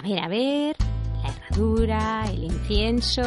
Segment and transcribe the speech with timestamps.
[0.00, 0.76] A ver, a ver.
[1.22, 3.22] La herradura, el incienso.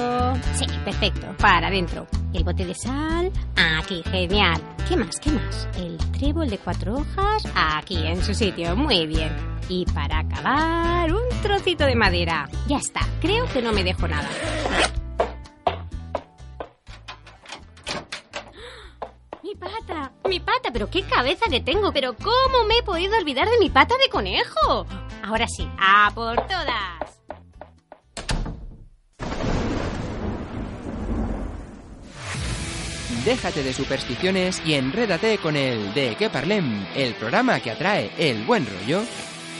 [0.55, 1.27] Sí, perfecto.
[1.37, 2.07] Para adentro.
[2.33, 3.31] El bote de sal.
[3.55, 4.59] Aquí, genial.
[4.89, 5.19] ¿Qué más?
[5.19, 5.67] ¿Qué más?
[5.77, 7.43] El trébol de cuatro hojas.
[7.53, 8.75] Aquí, en su sitio.
[8.75, 9.31] Muy bien.
[9.69, 12.49] Y para acabar, un trocito de madera.
[12.67, 13.01] Ya está.
[13.21, 14.27] Creo que no me dejo nada.
[19.43, 23.47] Mi pata, mi pata, pero qué cabeza que tengo, pero ¿cómo me he podido olvidar
[23.47, 24.87] de mi pata de conejo?
[25.25, 27.21] Ahora sí, a por todas.
[33.23, 38.43] Déjate de supersticiones y enrédate con el De qué parlem, el programa que atrae el
[38.43, 39.01] buen rollo.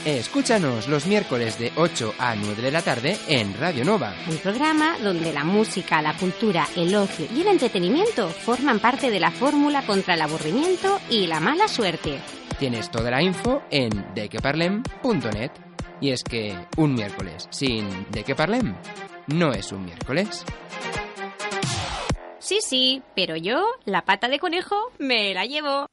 [0.04, 4.14] Escúchanos los miércoles de 8 a 9 de la tarde en Radio Nova.
[4.28, 9.18] Un programa donde la música, la cultura, el ocio y el entretenimiento forman parte de
[9.18, 12.20] la fórmula contra el aburrimiento y la mala suerte.
[12.58, 15.50] Tienes toda la info en dequeparlem.net.
[16.00, 18.74] Y es que un miércoles sin De qué parlem
[19.28, 20.44] no es un miércoles.
[22.38, 25.86] Sí, sí, pero yo, la pata de conejo, me la llevo.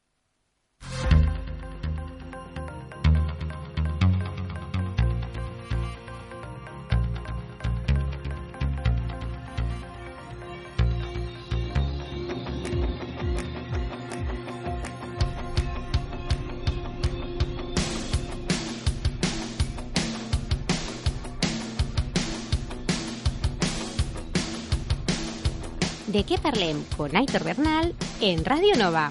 [26.12, 29.09] De qué parlem con Aitor Bernal en Radio Nova.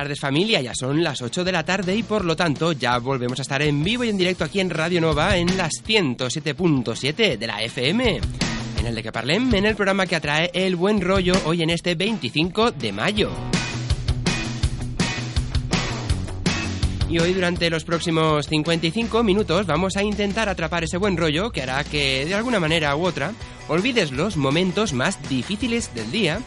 [0.00, 3.38] Tardes familia, ya son las 8 de la tarde y por lo tanto ya volvemos
[3.38, 7.46] a estar en vivo y en directo aquí en Radio Nova en las 107.7 de
[7.46, 8.18] la FM.
[8.78, 11.68] En el de que parlem, en el programa que atrae el buen rollo hoy en
[11.68, 13.30] este 25 de mayo.
[17.10, 21.60] Y hoy durante los próximos 55 minutos vamos a intentar atrapar ese buen rollo que
[21.60, 23.32] hará que de alguna manera u otra
[23.68, 26.40] olvides los momentos más difíciles del día.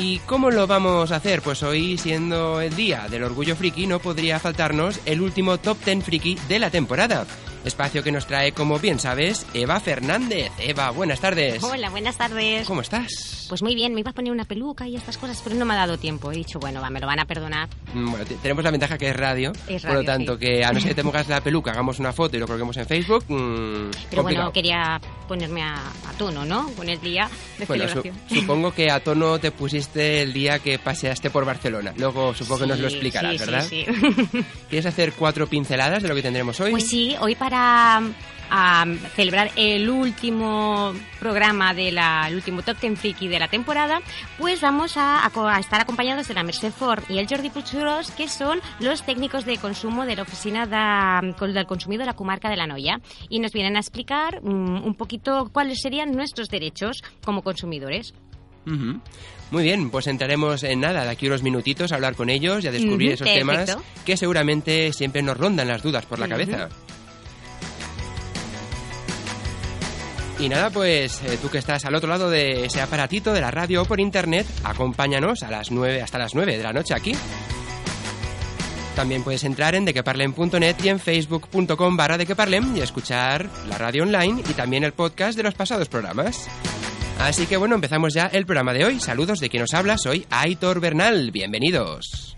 [0.00, 1.42] ¿Y cómo lo vamos a hacer?
[1.42, 6.04] Pues hoy siendo el día del orgullo friki no podría faltarnos el último top 10
[6.04, 7.26] friki de la temporada.
[7.64, 10.50] Espacio que nos trae, como bien sabes, Eva Fernández.
[10.58, 11.62] Eva, buenas tardes.
[11.62, 12.66] Hola, buenas tardes.
[12.66, 13.46] ¿Cómo estás?
[13.48, 15.72] Pues muy bien, me iba a poner una peluca y estas cosas, pero no me
[15.74, 16.30] ha dado tiempo.
[16.30, 17.68] He dicho, bueno, va, me lo van a perdonar.
[17.94, 20.40] Mm, Bueno, te- tenemos la ventaja que es radio, Es por lo radio, tanto sí.
[20.40, 22.76] que a no ser que te pongas la peluca, hagamos una foto y lo coloquemos
[22.76, 24.22] en Facebook, mm, Pero complicado.
[24.24, 26.68] bueno, quería ponerme a, a tono, ¿no?
[26.72, 28.16] Con el día de Bueno, su- celebración.
[28.40, 31.94] supongo que a tono te pusiste el día que paseaste por Barcelona.
[31.96, 33.66] Luego supongo que nos lo Sí, explicarás, sí, sí, ¿verdad?
[33.68, 33.86] sí.
[34.68, 36.70] ¿Quieres hacer cuatro pinceladas de lo que tendremos hoy?
[36.72, 42.96] Pues sí, hoy para am, celebrar el último programa de la, el último Top Ten
[42.96, 44.00] Friki de la temporada,
[44.38, 48.60] pues vamos a, estar acompañados de la Mercè Ford y el Jordi Puigcerós, que son
[48.80, 50.66] los técnicos de consumo de la oficina
[51.38, 53.00] con- del consumidor de la comarca de la Noya.
[53.28, 58.14] Y nos vienen a explicar mm, un poquito cuáles serían nuestros derechos como consumidores.
[59.50, 62.68] Muy bien, pues entraremos en nada, de aquí unos minutitos a hablar con ellos y
[62.68, 66.68] a descubrir esos temas que seguramente siempre nos rondan las dudas por la cabeza.
[70.40, 73.50] Y nada, pues eh, tú que estás al otro lado de ese aparatito de la
[73.50, 77.12] radio o por internet, acompáñanos a las 9 hasta las 9 de la noche aquí.
[78.94, 84.42] También puedes entrar en dequeparlem.net y en facebook.com barra dequeparlem y escuchar la radio online
[84.48, 86.48] y también el podcast de los pasados programas.
[87.20, 89.00] Así que bueno, empezamos ya el programa de hoy.
[89.00, 91.32] Saludos de quien nos habla, soy Aitor Bernal.
[91.32, 92.37] Bienvenidos.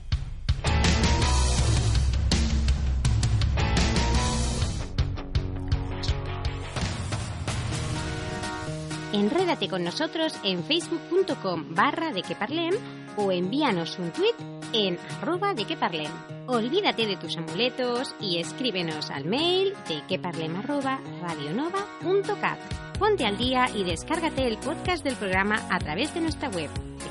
[9.69, 12.75] Con nosotros en facebook.com barra de que parlem
[13.17, 14.35] o envíanos un tweet
[14.73, 16.11] en arroba de que parlem.
[16.47, 22.59] Olvídate de tus amuletos y escríbenos al mail de que parlem arroba radionova.cat.
[22.99, 27.11] Ponte al día y descárgate el podcast del programa a través de nuestra web de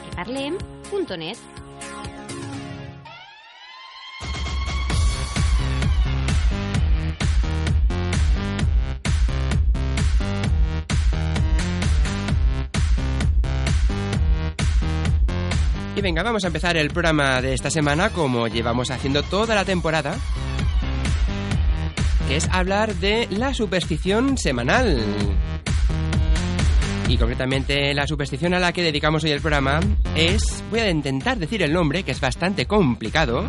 [15.99, 19.65] Y venga, vamos a empezar el programa de esta semana como llevamos haciendo toda la
[19.65, 20.15] temporada.
[22.25, 25.03] Que es hablar de la superstición semanal.
[27.09, 29.81] Y concretamente la superstición a la que dedicamos hoy el programa
[30.15, 33.45] es, voy a intentar decir el nombre, que es bastante complicado.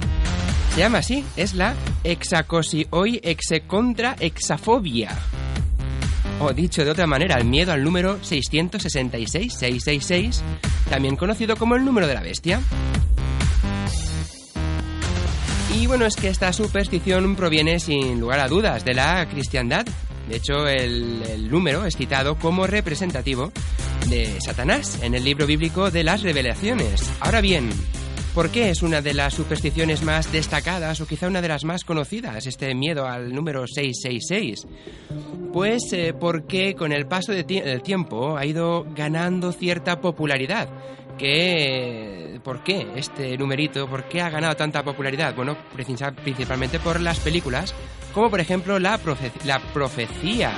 [0.74, 5.16] Se llama así, es la hexacosioiexecontra execontra exafobia.
[6.40, 10.40] O dicho de otra manera, el miedo al número 666-666,
[10.88, 12.62] también conocido como el número de la bestia.
[15.78, 19.86] Y bueno, es que esta superstición proviene sin lugar a dudas de la cristiandad.
[20.28, 23.52] De hecho, el, número es citado como representativo
[24.08, 27.10] de Satanás en el libro bíblico de las revelaciones.
[27.20, 27.70] Ahora bien,
[28.34, 31.84] ¿por qué es una de las supersticiones más destacadas o quizá una de las más
[31.84, 34.66] conocidas este miedo al número 666?
[35.52, 40.68] Pues eh, porque con el paso del tiempo ha ido ganando cierta popularidad
[41.20, 45.34] qué, ¿por qué este numerito, por qué ha ganado tanta popularidad?
[45.34, 47.74] Bueno, principalmente por las películas,
[48.14, 48.98] como por ejemplo la,
[49.44, 50.52] la profecía.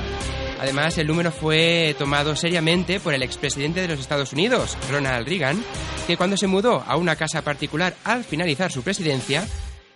[0.62, 5.60] Además, el número fue tomado seriamente por el expresidente de los Estados Unidos, Ronald Reagan,
[6.06, 9.44] que cuando se mudó a una casa particular al finalizar su presidencia,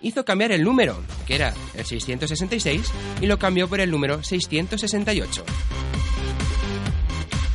[0.03, 5.45] hizo cambiar el número, que era el 666, y lo cambió por el número 668.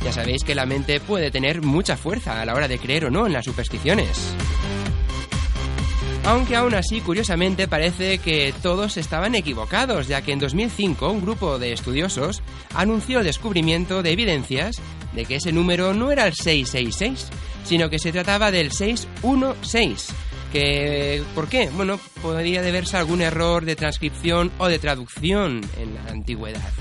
[0.02, 3.10] Ya sabéis que la mente puede tener mucha fuerza a la hora de creer o
[3.10, 4.34] no en las supersticiones.
[6.24, 11.58] Aunque aún así, curiosamente, parece que todos estaban equivocados, ya que en 2005 un grupo
[11.58, 12.42] de estudiosos
[12.74, 14.80] anunció el descubrimiento de evidencias
[15.14, 17.28] de que ese número no era el 666,
[17.64, 20.08] sino que se trataba del 616.
[20.52, 21.70] Que, ¿Por qué?
[21.74, 26.72] Bueno, podría deberse a algún error de transcripción o de traducción en la antigüedad.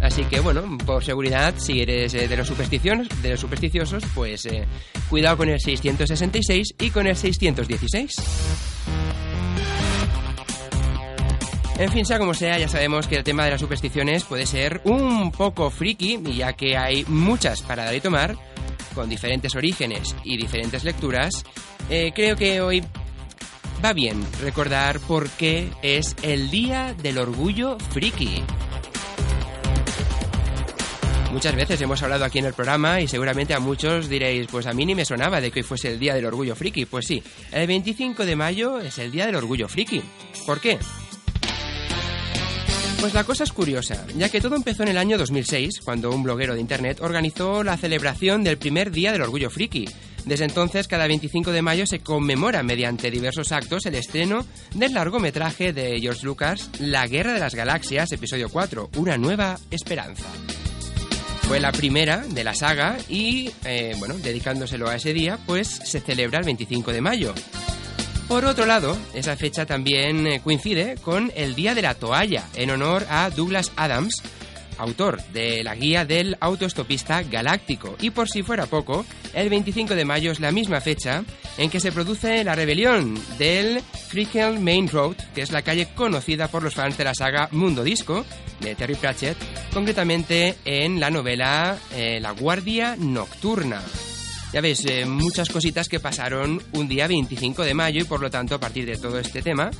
[0.00, 4.66] Así que bueno, por seguridad, si eres eh, de, los de los supersticiosos, pues eh,
[5.08, 8.14] cuidado con el 666 y con el 616.
[11.78, 14.80] En fin, sea como sea, ya sabemos que el tema de las supersticiones puede ser
[14.84, 18.34] un poco friki, ya que hay muchas para dar y tomar,
[18.94, 21.44] con diferentes orígenes y diferentes lecturas.
[21.90, 22.82] Eh, creo que hoy
[23.84, 28.42] va bien recordar por qué es el Día del Orgullo Friki.
[31.32, 34.72] Muchas veces hemos hablado aquí en el programa y seguramente a muchos diréis, pues a
[34.72, 36.86] mí ni me sonaba de que hoy fuese el Día del Orgullo Friki.
[36.86, 40.02] Pues sí, el 25 de mayo es el Día del Orgullo Friki.
[40.46, 40.78] ¿Por qué?
[43.00, 46.22] Pues la cosa es curiosa, ya que todo empezó en el año 2006, cuando un
[46.22, 49.84] bloguero de internet organizó la celebración del primer Día del Orgullo Friki.
[50.24, 54.44] Desde entonces, cada 25 de mayo se conmemora mediante diversos actos el estreno
[54.74, 60.24] del largometraje de George Lucas, La Guerra de las Galaxias, episodio 4, Una nueva esperanza.
[61.46, 66.00] Fue la primera de la saga y, eh, bueno, dedicándoselo a ese día, pues se
[66.00, 67.34] celebra el 25 de mayo.
[68.26, 72.70] Por otro lado, esa fecha también eh, coincide con el Día de la Toalla, en
[72.70, 74.20] honor a Douglas Adams,
[74.78, 77.96] autor de la guía del autoestopista galáctico.
[78.00, 81.24] Y por si fuera poco, el 25 de mayo es la misma fecha
[81.58, 86.48] en que se produce la rebelión del Crickle Main Road, que es la calle conocida
[86.48, 88.24] por los fans de la saga Mundo Disco
[88.60, 89.36] de Terry Pratchett,
[89.72, 93.82] concretamente en la novela eh, La Guardia Nocturna.
[94.52, 98.30] Ya veis, eh, muchas cositas que pasaron un día 25 de mayo y por lo
[98.30, 99.70] tanto a partir de todo este tema,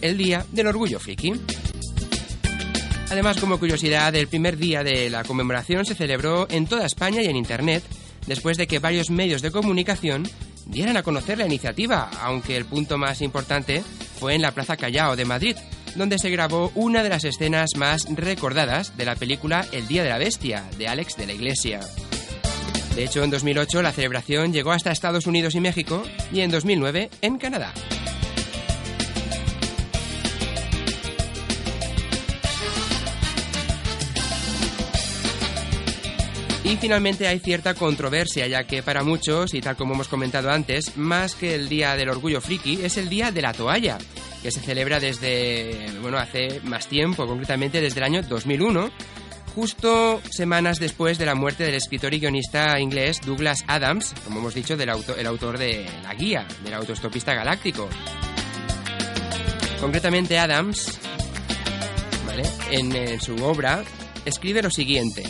[0.00, 1.32] el Día del Orgullo Friki.
[3.10, 7.26] Además, como curiosidad, el primer día de la conmemoración se celebró en toda España y
[7.26, 7.82] en Internet,
[8.28, 10.28] después de que varios medios de comunicación
[10.66, 13.82] dieran a conocer la iniciativa, aunque el punto más importante
[14.20, 15.56] fue en la Plaza Callao de Madrid,
[15.96, 20.10] donde se grabó una de las escenas más recordadas de la película El Día de
[20.10, 21.80] la Bestia, de Alex de la Iglesia.
[22.94, 27.10] De hecho, en 2008 la celebración llegó hasta Estados Unidos y México y en 2009
[27.22, 27.72] en Canadá.
[36.62, 40.96] Y finalmente hay cierta controversia, ya que para muchos, y tal como hemos comentado antes,
[40.96, 43.96] más que el Día del Orgullo Friki, es el Día de la Toalla,
[44.42, 48.90] que se celebra desde, bueno, hace más tiempo, concretamente desde el año 2001,
[49.54, 54.54] justo semanas después de la muerte del escritor y guionista inglés Douglas Adams, como hemos
[54.54, 57.88] dicho, del el autor de La Guía, del autostopista galáctico.
[59.80, 60.98] Concretamente Adams,
[62.70, 63.82] en su obra,
[64.26, 65.24] escribe lo siguiente.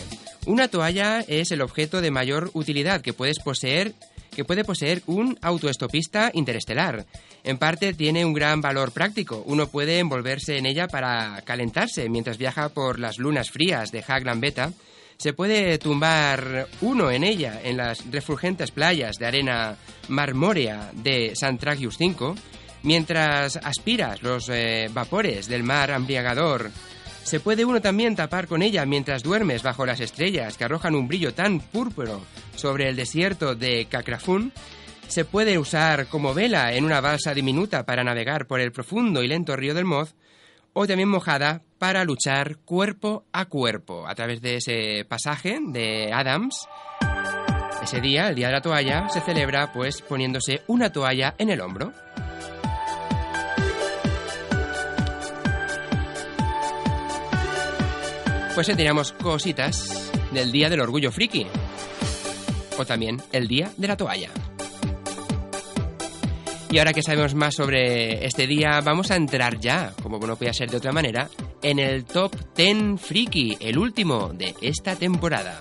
[0.47, 3.94] Una toalla es el objeto de mayor utilidad que puedes poseer
[4.35, 7.04] que puede poseer un autoestopista interestelar.
[7.42, 9.42] En parte tiene un gran valor práctico.
[9.47, 14.40] Uno puede envolverse en ella para calentarse mientras viaja por las lunas frías de Hagland
[14.40, 14.73] Beta.
[15.16, 19.76] Se puede tumbar uno en ella en las refulgentes playas de arena
[20.09, 22.37] marmórea de Santragius 5
[22.82, 26.70] mientras aspiras los eh, vapores del mar embriagador
[27.30, 31.06] Se puede uno también tapar con ella mientras duermes bajo las estrellas que arrojan un
[31.06, 32.22] brillo tan púrpuro
[32.56, 34.52] sobre el desierto de Cacrafún.
[35.06, 39.28] Se puede usar como vela en una balsa diminuta para navegar por el profundo y
[39.28, 40.16] lento río del Moz
[40.72, 46.66] o también mojada para luchar cuerpo a cuerpo a través de ese pasaje de Adams.
[47.80, 51.60] Ese día, el día de la toalla, se celebra pues poniéndose una toalla en el
[51.60, 51.92] hombro.
[58.54, 61.47] Pues sentiremos cositas del Día del Orgullo Friki.
[62.78, 64.30] O también el Día de la Toalla.
[66.71, 70.52] Y ahora que sabemos más sobre este día, vamos a entrar ya, como no podía
[70.52, 71.28] ser de otra manera,
[71.62, 75.59] en el Top 10 Friki, el último de esta temporada.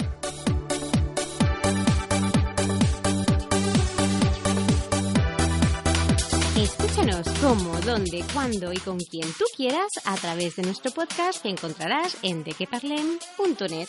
[6.70, 11.50] Escúchanos cómo, dónde, cuándo y con quien tú quieras a través de nuestro podcast que
[11.50, 13.88] encontrarás en dequeparlem.net.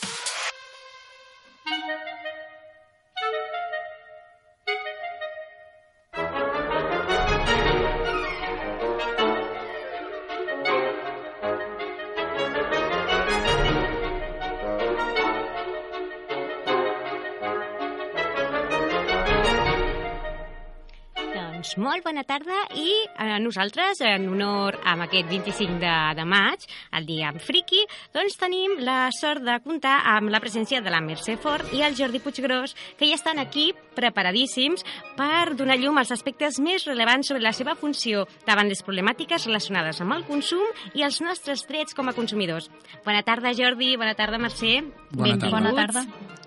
[21.90, 26.62] molt bona tarda i eh, nosaltres, en honor a aquest 25 de, de maig,
[26.94, 27.82] el dia friki,
[28.14, 31.97] doncs tenim la sort de comptar amb la presència de la Mercè Fort i el
[31.99, 34.87] Jordi Puiggròs, que ja estan aquí preparadíssims
[35.18, 39.99] per donar llum als aspectes més rellevants sobre la seva funció davant les problemàtiques relacionades
[40.04, 42.70] amb el consum i els nostres drets com a consumidors.
[43.06, 44.76] Bona tarda, Jordi, bona tarda, Mercè.
[45.11, 45.56] Bona tarda.
[45.56, 46.04] Bona Benvinguts.
[46.04, 46.38] tarda.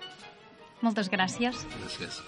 [0.84, 1.66] Moltes gràcies.
[1.82, 2.24] Gràcies.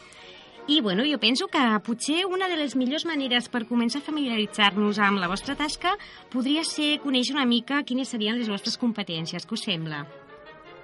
[0.69, 4.99] I bueno, jo penso que potser una de les millors maneres per començar a familiaritzar-nos
[4.99, 5.93] amb la vostra tasca
[6.33, 9.47] podria ser conèixer una mica quines serien les vostres competències.
[9.47, 10.03] Què us sembla?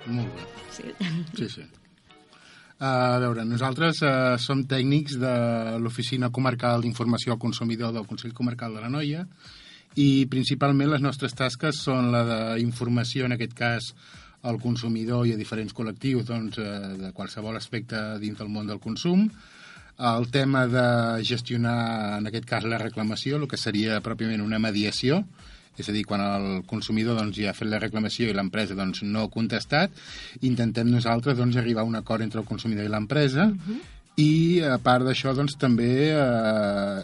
[0.07, 0.47] Molt bé.
[0.77, 0.93] Sí.
[1.35, 1.65] Sí, sí.
[2.83, 5.35] A veure, nosaltres uh, som tècnics de
[5.83, 9.25] l'Oficina Comarcal d'Informació al Consumidor del Consell Comarcal de la Noia
[9.99, 12.23] i principalment les nostres tasques són la
[12.57, 13.91] d'informació, en aquest cas,
[14.43, 18.81] al consumidor i a diferents col·lectius doncs, eh, de qualsevol aspecte dins del món del
[18.83, 19.29] consum,
[19.99, 25.23] el tema de gestionar, en aquest cas, la reclamació, el que seria pròpiament una mediació,
[25.79, 29.03] és a dir, quan el consumidor doncs, ja ha fet la reclamació i l'empresa doncs,
[29.09, 29.95] no ha contestat,
[30.45, 33.49] intentem nosaltres doncs, arribar a un acord entre el consumidor i l'empresa
[34.21, 36.99] i, a part d'això, doncs, també eh,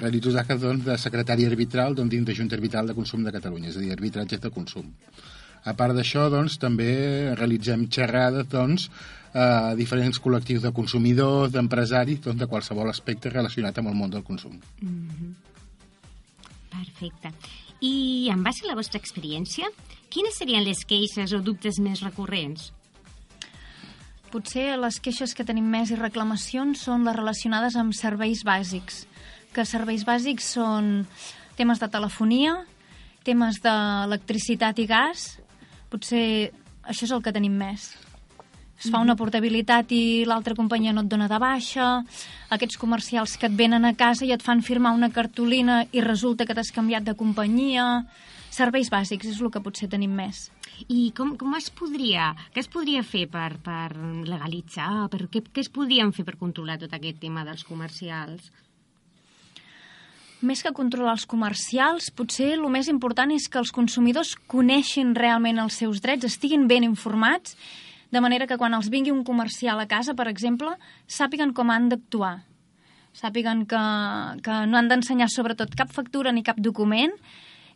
[0.00, 3.68] realitzo tasques doncs, de secretari arbitral doncs, dins de Junta Arbitral de Consum de Catalunya,
[3.68, 4.88] és a dir, arbitratges de consum.
[5.64, 6.90] A part d'això, doncs, també
[7.38, 8.90] realitzem xerrades doncs,
[9.34, 14.22] a diferents col·lectius de consumidors, d'empresaris, doncs, de qualsevol aspecte relacionat amb el món del
[14.26, 14.60] consum.
[16.70, 17.32] Perfecte.
[17.80, 19.70] I en base a la vostra experiència,
[20.12, 22.70] quines serien les queixes o dubtes més recurrents?
[24.30, 29.04] Potser les queixes que tenim més i reclamacions són les relacionades amb serveis bàsics,
[29.54, 31.06] que serveis bàsics són
[31.58, 32.56] temes de telefonia,
[33.26, 35.28] temes d'electricitat i gas,
[35.92, 36.52] potser
[36.84, 37.92] això és el que tenim més.
[38.74, 42.02] Es fa una portabilitat i l'altra companyia no et dona de baixa,
[42.52, 46.44] aquests comercials que et venen a casa i et fan firmar una cartolina i resulta
[46.44, 48.04] que t'has canviat de companyia...
[48.54, 50.44] Serveis bàsics és el que potser tenim més.
[50.86, 53.88] I com, com es podria, què es podria fer per, per
[54.28, 58.52] legalitzar, per, què, què es podrien fer per controlar tot aquest tema dels comercials?
[60.44, 65.62] Més que controlar els comercials, potser el més important és que els consumidors coneixin realment
[65.62, 67.54] els seus drets, estiguin ben informats,
[68.12, 70.74] de manera que quan els vingui un comercial a casa, per exemple,
[71.08, 72.34] sàpiguen com han d'actuar.
[73.16, 73.80] Sàpiguen que,
[74.44, 77.16] que no han d'ensenyar sobretot cap factura ni cap document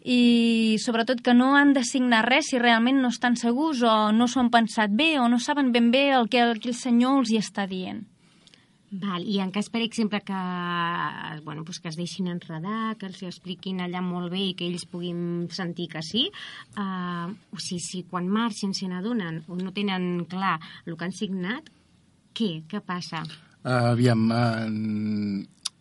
[0.05, 4.29] i sobretot que no han de signar res si realment no estan segurs o no
[4.29, 7.41] s'ho han pensat bé o no saben ben bé el que aquell senyor els hi
[7.41, 8.05] està dient.
[8.91, 10.37] Val, I en cas, per exemple, que,
[11.45, 14.87] bueno, pues que es deixin enredar, que els expliquin allà molt bé i que ells
[14.89, 16.25] puguin sentir que sí,
[16.81, 21.13] uh, o sigui, si quan marxen se n'adonen o no tenen clar el que han
[21.13, 21.69] signat,
[22.33, 22.63] què?
[22.71, 23.27] Què passa?
[23.59, 24.65] Uh, aviam, uh,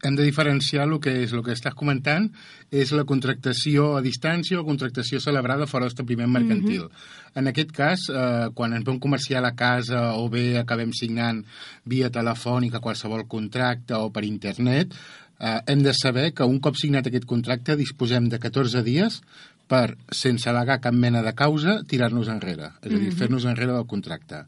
[0.04, 2.28] hem de diferenciar el que és el que estàs comentant
[2.72, 6.84] és la contractació a distància o contractació celebrada fora d'establiment mercantil.
[6.84, 7.40] Mm -hmm.
[7.40, 11.46] En aquest cas, eh, quan ens ve un comercial a casa o bé acabem signant
[11.86, 14.94] via telefònica qualsevol contracte o per internet,
[15.40, 19.22] eh, hem de saber que un cop signat aquest contracte disposem de 14 dies
[19.68, 23.18] per, sense al·legar cap mena de causa, tirar-nos enrere, és a dir, mm -hmm.
[23.18, 24.46] fer-nos enrere del contracte.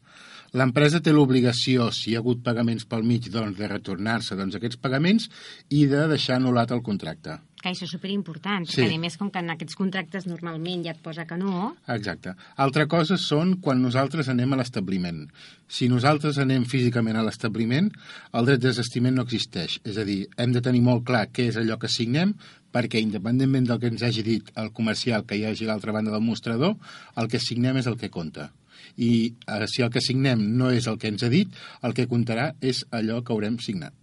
[0.57, 4.79] L'empresa té l'obligació, si hi ha hagut pagaments pel mig, doncs, de retornar-se doncs, aquests
[4.81, 5.29] pagaments
[5.69, 7.37] i de deixar anul·lat el contracte.
[7.59, 8.81] Que això és superimportant, Sí.
[8.81, 12.33] perquè a més com que en aquests contractes normalment ja et posa que no, Exacte.
[12.55, 15.27] Altra cosa són quan nosaltres anem a l'establiment.
[15.67, 17.91] Si nosaltres anem físicament a l'establiment,
[18.33, 19.79] el dret de desestiment no existeix.
[19.83, 22.33] És a dir, hem de tenir molt clar què és allò que signem,
[22.71, 26.11] perquè independentment del que ens hagi dit el comercial que hi hagi a l'altra banda
[26.11, 26.77] del mostrador,
[27.17, 28.51] el que signem és el que compta.
[28.99, 31.55] I eh, si el que signem no és el que ens ha dit,
[31.87, 33.95] el que comptarà és allò que haurem signat.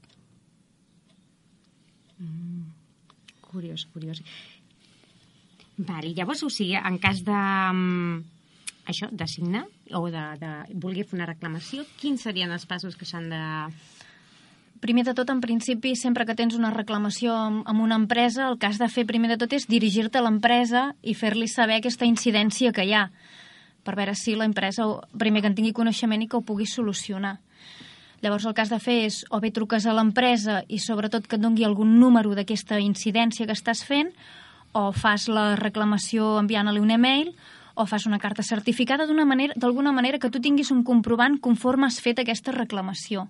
[3.56, 4.22] curiós, curiós.
[5.76, 7.32] Vale, llavors, o sigui, en cas de...
[7.32, 8.16] mm,
[8.92, 13.08] això, de signar o de, de voler fer una reclamació, quins serien els passos que
[13.08, 13.42] s'han de...
[14.80, 18.58] Primer de tot, en principi, sempre que tens una reclamació amb amb una empresa, el
[18.60, 22.04] que has de fer primer de tot és dirigir-te a l'empresa i fer-li saber aquesta
[22.04, 23.06] incidència que hi ha,
[23.86, 27.36] per veure si l'empresa, ho- primer que en tingui coneixement i que ho pugui solucionar.
[28.22, 31.36] Llavors el que has de fer és o bé truques a l'empresa i sobretot que
[31.36, 34.10] et dongui algun número d'aquesta incidència que estàs fent
[34.72, 37.30] o fas la reclamació enviant-li un email
[37.76, 41.86] o fas una carta certificada d'una manera d'alguna manera que tu tinguis un comprovant conforme
[41.86, 43.28] has fet aquesta reclamació.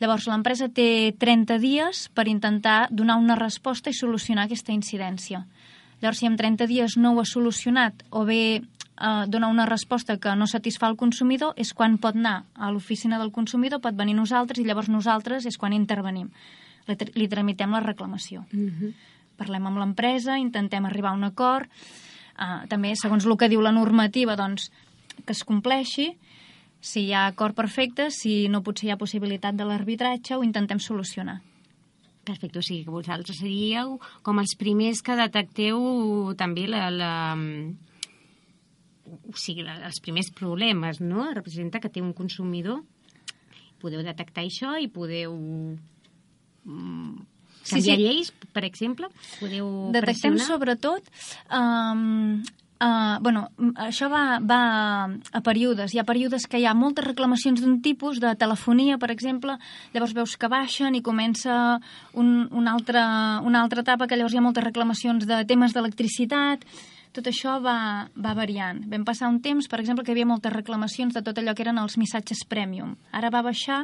[0.00, 5.44] Llavors, l'empresa té 30 dies per intentar donar una resposta i solucionar aquesta incidència.
[6.00, 8.62] Llavors, si en 30 dies no ho ha solucionat o bé
[9.00, 13.18] eh, dona una resposta que no satisfà el consumidor, és quan pot anar a l'oficina
[13.18, 16.30] del consumidor, pot venir nosaltres i llavors nosaltres és quan intervenim.
[16.88, 18.46] Li, li tramitem la reclamació.
[18.52, 18.94] Mm -hmm.
[19.36, 21.66] Parlem amb l'empresa, intentem arribar a un acord.
[22.40, 24.70] Uh, també, segons el que diu la normativa, doncs,
[25.24, 26.16] que es compleixi.
[26.80, 30.78] Si hi ha acord perfecte, si no potser hi ha possibilitat de l'arbitratge, ho intentem
[30.78, 31.40] solucionar.
[32.24, 37.36] Perfecte, o sigui que vosaltres seríeu com els primers que detecteu també la, la,
[39.10, 41.26] o sigui, els primers problemes, no?
[41.34, 42.82] Representa que té un consumidor,
[43.80, 45.34] podeu detectar això i podeu
[46.64, 47.26] mm,
[47.62, 48.02] Sí, canviar sí.
[48.02, 49.10] lleis, per exemple?
[49.40, 50.46] Podeu Detectem pressionar?
[50.46, 51.10] sobretot...
[51.52, 52.40] Um,
[52.80, 53.44] uh, bueno,
[53.76, 54.60] això va, va
[55.06, 55.94] a períodes.
[55.94, 59.58] Hi ha períodes que hi ha moltes reclamacions d'un tipus, de telefonia, per exemple,
[59.94, 61.78] llavors veus que baixen i comença
[62.14, 63.04] un, una, altra,
[63.44, 66.64] una altra etapa que llavors hi ha moltes reclamacions de temes d'electricitat,
[67.12, 68.84] tot això va, va variant.
[68.90, 71.64] Vam passar un temps, per exemple, que hi havia moltes reclamacions de tot allò que
[71.66, 72.96] eren els missatges premium.
[73.10, 73.82] Ara va baixar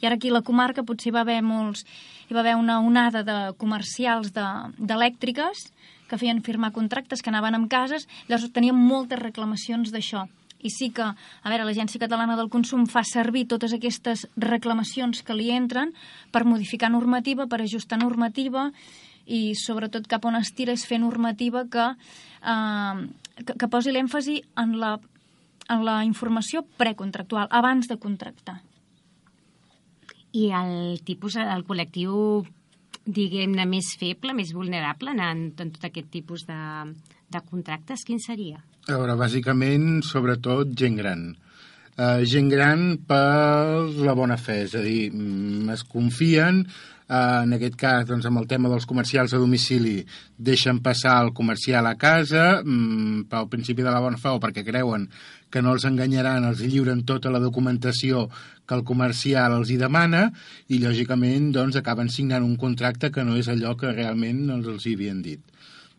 [0.00, 1.84] i ara aquí a la comarca potser va haver molts...
[2.28, 5.70] Hi va haver una onada de comercials de- d'elèctriques
[6.08, 10.26] que feien firmar contractes, que anaven amb cases, llavors teníem moltes reclamacions d'això.
[10.58, 15.36] I sí que, a veure, l'Agència Catalana del Consum fa servir totes aquestes reclamacions que
[15.36, 15.92] li entren
[16.34, 18.72] per modificar normativa, per ajustar normativa
[19.28, 21.86] i sobretot cap on es tira és fer normativa que,
[22.40, 23.00] eh,
[23.44, 24.96] que, que posi l'èmfasi en la,
[25.68, 28.60] en la informació precontractual, abans de contractar.
[30.32, 32.44] I el tipus, el col·lectiu,
[33.08, 36.60] diguem-ne, més feble, més vulnerable en, en tot aquest tipus de,
[37.32, 38.60] de contractes, quin seria?
[38.88, 41.30] A veure, bàsicament, sobretot, gent gran.
[41.32, 41.47] Uh,
[41.98, 46.60] gent gran per la bona fe, és a dir, mm, es confien,
[47.08, 50.04] uh, en aquest cas, doncs, amb el tema dels comercials a domicili,
[50.36, 54.64] deixen passar el comercial a casa mm, pel principi de la bona fe o perquè
[54.64, 55.08] creuen
[55.50, 58.28] que no els enganyaran, els lliuren tota la documentació
[58.68, 60.28] que el comercial els hi demana
[60.68, 64.86] i, lògicament, doncs, acaben signant un contracte que no és allò que realment els, els
[64.86, 65.40] hi havien dit.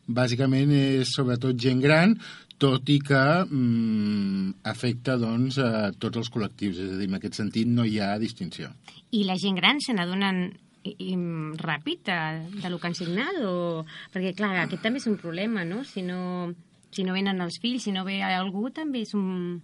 [0.07, 2.15] Bàsicament és sobretot gent gran,
[2.59, 6.79] tot i que mm, afecta doncs, a tots els col·lectius.
[6.83, 8.71] És a dir, en aquest sentit no hi ha distinció.
[9.15, 10.41] I la gent gran se n'adonen
[10.83, 11.15] i-
[11.59, 12.19] ràpid de,
[12.61, 13.39] de lo que han signat?
[13.47, 13.85] O...
[14.13, 15.83] Perquè, clar, aquest també és un problema, no?
[15.87, 16.51] Si no,
[16.91, 19.61] si no venen els fills, si no ve algú, també és un...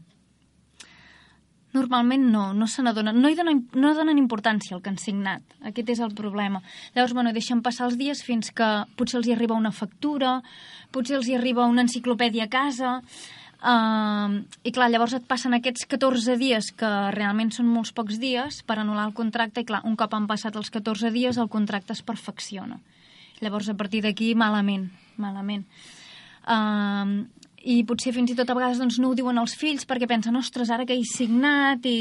[1.75, 5.43] Normalment no, no se n'adonen, no, hi donen, no donen importància al que han signat.
[5.67, 6.61] Aquest és el problema.
[6.95, 10.37] Llavors, bueno, deixen passar els dies fins que potser els hi arriba una factura,
[10.95, 12.93] potser els hi arriba una enciclopèdia a casa,
[13.59, 18.61] uh, i clar, llavors et passen aquests 14 dies, que realment són molts pocs dies,
[18.63, 21.95] per anul·lar el contracte, i clar, un cop han passat els 14 dies, el contracte
[21.97, 22.79] es perfecciona.
[23.43, 24.87] Llavors, a partir d'aquí, malament,
[25.19, 25.67] malament.
[26.45, 27.25] Uh,
[27.65, 30.37] i potser fins i tot a vegades doncs, no ho diuen els fills perquè pensen,
[30.37, 31.97] ostres, ara que he signat i...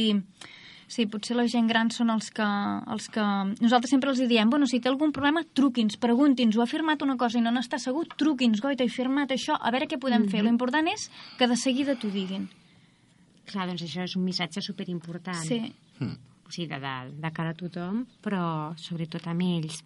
[0.84, 2.44] Sí, potser la gent gran són els que,
[2.92, 3.22] els que...
[3.64, 7.16] Nosaltres sempre els diem, bueno, si té algun problema, truqui'ns, pregunti'ns, ho ha firmat una
[7.18, 10.44] cosa i no n'està segur, truqui'ns, goita, he firmat això, a veure què podem fer.
[10.44, 11.08] L'important és
[11.40, 12.44] que de seguida t'ho diguin.
[13.48, 15.40] Clar, doncs això és un missatge superimportant.
[15.48, 15.58] Sí.
[16.04, 18.44] O sigui, de, de, de cara a tothom, però
[18.76, 19.80] sobretot amb ells.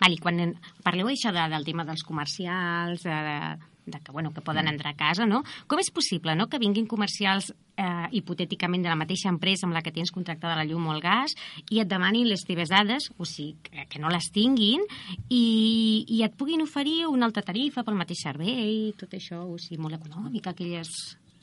[0.00, 3.38] Val, i quan parleu això de, del tema dels comercials, de, de
[3.86, 5.42] que, bueno, que poden entrar a casa, no?
[5.66, 9.82] Com és possible no, que vinguin comercials eh, hipotèticament de la mateixa empresa amb la
[9.82, 11.36] que tens contractada la llum o el gas
[11.70, 14.82] i et demanin les teves dades, o sigui, que, que no les tinguin,
[15.28, 19.80] i, i et puguin oferir una alta tarifa pel mateix servei, tot això, o sigui,
[19.82, 20.90] molt econòmica, aquelles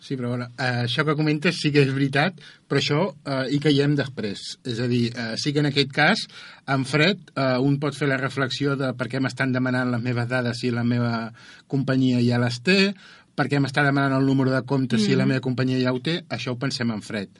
[0.03, 3.59] Sí, però bueno, eh, això que comentes sí que és veritat, però això eh, hi
[3.63, 4.41] caiem després.
[4.67, 6.25] És a dir, eh, sí que en aquest cas,
[6.75, 10.27] en fred, eh, un pot fer la reflexió de per què m'estan demanant les meves
[10.27, 11.29] dades si la meva
[11.71, 12.77] companyia ja les té,
[13.33, 15.05] per què m'està demanant el número de compte mm.
[15.05, 17.31] si la meva companyia ja ho té, això ho pensem en fred.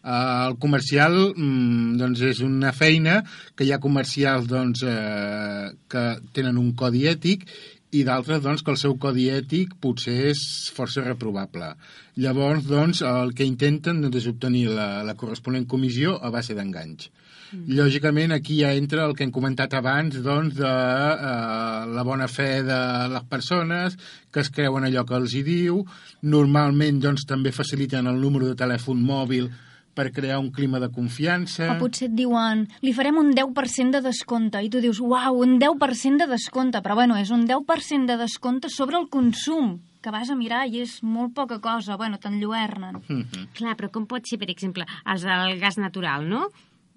[0.00, 3.18] Uh, el comercial mm, doncs és una feina
[3.52, 6.04] que hi ha comercials doncs, uh, que
[6.36, 7.44] tenen un codi ètic
[7.90, 10.42] i d'altres doncs, que el seu codi ètic potser és
[10.74, 11.72] força reprovable.
[12.22, 17.08] Llavors, doncs, el que intenten doncs, és obtenir la, la corresponent comissió a base d'enganys.
[17.50, 17.64] Mm.
[17.80, 22.62] Lògicament, aquí ja entra el que hem comentat abans, doncs, de eh, la bona fe
[22.66, 23.98] de les persones,
[24.30, 25.82] que es creuen allò que els hi diu.
[26.22, 29.50] Normalment, doncs, també faciliten el número de telèfon mòbil
[29.94, 31.68] per crear un clima de confiança...
[31.74, 35.58] O potser et diuen, li farem un 10% de descompte, i tu dius, uau, un
[35.60, 40.30] 10% de descompte, però bueno, és un 10% de descompte sobre el consum, que vas
[40.30, 43.02] a mirar i és molt poca cosa, bueno, t'enlluernen.
[43.06, 43.48] Mm -hmm.
[43.52, 46.48] Clar, però com pot ser, per exemple, els del gas natural, no?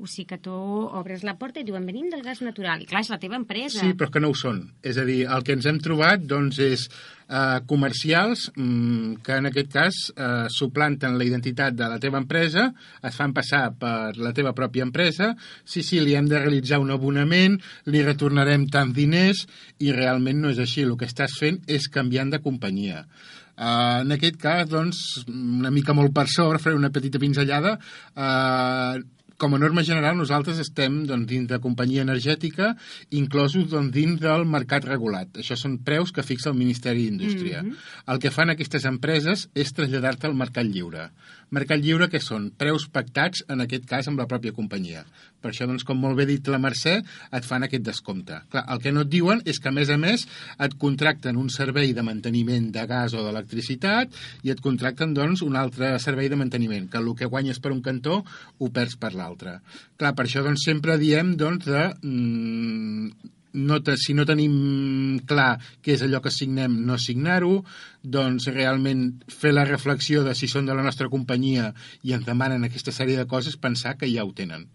[0.02, 2.82] O sigui que tu obres la porta i diuen venim del gas natural.
[2.82, 3.84] I clar, és la teva empresa.
[3.84, 4.64] Sí, però que no ho són.
[4.82, 9.50] És a dir, el que ens hem trobat doncs, és eh, comercials mm, que en
[9.52, 12.66] aquest cas eh, suplanten la identitat de la teva empresa,
[13.06, 16.92] es fan passar per la teva pròpia empresa, sí, sí, li hem de realitzar un
[16.96, 19.46] abonament, li retornarem tants diners
[19.80, 20.84] i realment no és així.
[20.84, 23.06] El que estàs fent és canviant de companyia.
[23.54, 27.76] Uh, en aquest cas, doncs, una mica molt per sobre, faré una petita pinzellada,
[28.18, 28.98] uh,
[29.38, 32.74] com a norma general, nosaltres estem doncs, dins de companyia energètica,
[33.12, 35.40] inclosos doncs, dins del mercat regulat.
[35.42, 37.64] Això són preus que fixa el Ministeri d'Indústria.
[37.64, 38.14] Mm -hmm.
[38.14, 41.10] El que fan aquestes empreses és traslladar-te al mercat lliure.
[41.50, 45.06] Mercat lliure que són preus pactats, en aquest cas, amb la pròpia companyia.
[45.42, 48.42] Per això, doncs, com molt bé dit la Mercè, et fan aquest descompte.
[48.50, 50.28] Clar, el que no et diuen és que, a més a més,
[50.60, 54.10] et contracten un servei de manteniment de gas o d'electricitat
[54.44, 57.82] i et contracten, doncs, un altre servei de manteniment, que el que guanyes per un
[57.82, 58.24] cantó
[58.58, 59.58] ho perds per l'altre l'altre.
[59.98, 65.58] Clar, per això doncs, sempre diem doncs, de, mm, no te, si no tenim clar
[65.86, 67.62] què és allò que signem, no signar-ho,
[68.04, 72.66] doncs realment fer la reflexió de si són de la nostra companyia i ens demanen
[72.66, 74.68] aquesta sèrie de coses, pensar que ja ho tenen.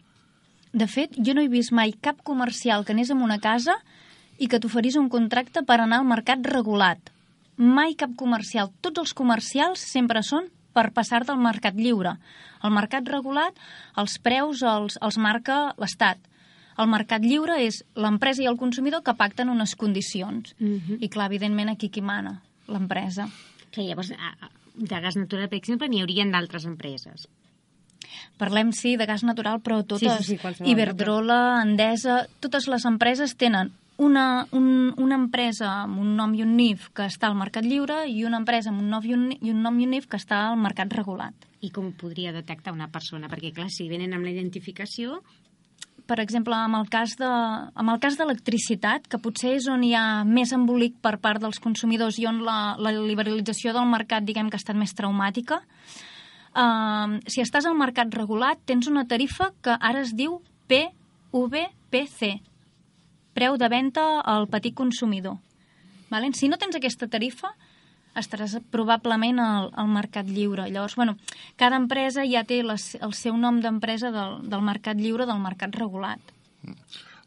[0.73, 3.79] De fet, jo no he vist mai cap comercial que anés a una casa
[4.39, 7.11] i que t'oferís un contracte per anar al mercat regulat.
[7.59, 8.71] Mai cap comercial.
[8.81, 12.17] Tots els comercials sempre són per passar-te al mercat lliure.
[12.65, 13.57] El mercat regulat,
[13.97, 16.19] els preus els, els marca l'Estat.
[16.79, 20.55] El mercat lliure és l'empresa i el consumidor que pacten unes condicions.
[20.59, 20.99] Mm -hmm.
[21.01, 22.43] I clar, evidentment, aquí qui mana?
[22.69, 23.29] L'empresa.
[23.71, 24.13] Que llavors,
[24.79, 27.29] de gas natural, per exemple, n'hi haurien d'altres empreses.
[28.39, 33.37] Parlem, sí, de gas natural, però totes, sí, sí, sí, Iberdrola, Endesa, totes les empreses
[33.37, 37.67] tenen una, un, una empresa amb un nom i un NIF que està al mercat
[37.67, 40.07] lliure i una empresa amb un nom i un, i un, nom i un NIF
[40.07, 41.49] que està al mercat regulat.
[41.67, 43.29] I com podria detectar una persona?
[43.29, 45.21] Perquè, clar, si venen amb la identificació...
[46.09, 49.91] Per exemple, amb el cas de, amb el cas d'electricitat, que potser és on hi
[49.93, 54.49] ha més embolic per part dels consumidors i on la, la liberalització del mercat, diguem
[54.49, 59.77] que ha estat més traumàtica, uh, si estàs al mercat regulat, tens una tarifa que
[59.77, 60.41] ara es diu
[60.73, 62.39] PVPC,
[63.37, 65.39] preu de venda al petit consumidor.
[66.11, 66.33] Vale?
[66.35, 67.53] Si no tens aquesta tarifa,
[68.19, 70.69] estaràs probablement al, al mercat lliure.
[70.71, 71.17] Llavors, bueno,
[71.57, 75.77] cada empresa ja té les, el seu nom d'empresa del, del mercat lliure, del mercat
[75.79, 76.35] regulat.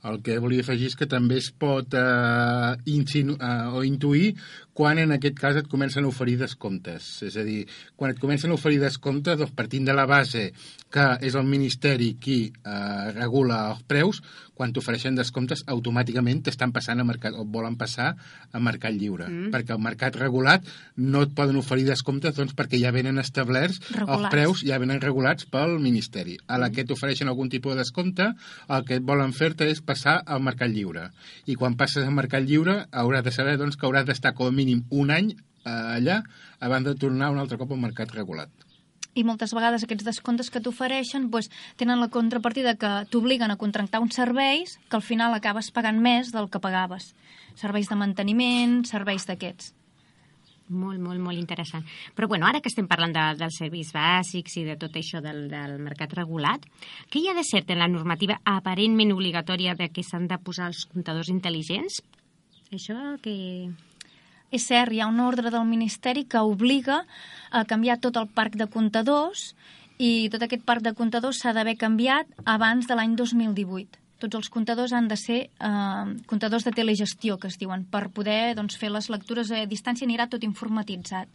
[0.09, 4.31] El que volia afegir és que també es pot eh, insinu eh, o intuir
[4.73, 7.09] quan en aquest cas et comencen a oferir descomptes.
[7.27, 7.65] És a dir,
[7.99, 10.49] quan et comencen a oferir descomptes, doncs partint de la base
[10.91, 14.21] que és el Ministeri qui eh, regula els preus,
[14.61, 18.11] quan t'ofereixen descomptes, automàticament t'estan passant a mercat, o volen passar
[18.51, 19.25] a mercat lliure.
[19.25, 19.49] Mm.
[19.55, 20.67] Perquè al mercat regulat
[21.01, 24.11] no et poden oferir descomptes doncs, perquè ja venen establerts, regulats.
[24.13, 26.37] els preus ja venen regulats pel Ministeri.
[26.45, 26.75] A la mm.
[26.75, 28.27] que t'ofereixen algun tipus de descompte,
[28.69, 31.07] el que volen fer-te és passar al mercat lliure.
[31.49, 34.55] I quan passes al mercat lliure hauràs de saber doncs, que hauràs d'estar com a
[34.61, 36.21] mínim un any eh, allà
[36.61, 38.53] abans de tornar un altre cop al mercat regulat
[39.13, 44.01] i moltes vegades aquests descomptes que t'ofereixen doncs, tenen la contrapartida que t'obliguen a contractar
[44.03, 47.11] uns serveis que al final acabes pagant més del que pagaves.
[47.59, 49.73] Serveis de manteniment, serveis d'aquests.
[50.71, 51.83] Molt, molt, molt interessant.
[52.15, 55.49] Però bueno, ara que estem parlant de, dels serveis bàsics i de tot això del,
[55.51, 56.63] del mercat regulat,
[57.11, 60.71] què hi ha de cert en la normativa aparentment obligatòria de que s'han de posar
[60.71, 61.99] els comptadors intel·ligents?
[62.71, 63.35] Això que...
[64.51, 67.05] és cert, hi ha una ordre del Ministeri que obliga
[67.51, 69.53] a canviar tot el parc de comptadors
[69.97, 73.99] i tot aquest parc de comptadors s'ha d'haver canviat abans de l'any 2018.
[74.21, 78.53] Tots els comptadors han de ser eh, comptadors de telegestió, que es diuen, per poder
[78.59, 81.31] doncs, fer les lectures a distància anirà tot informatitzat.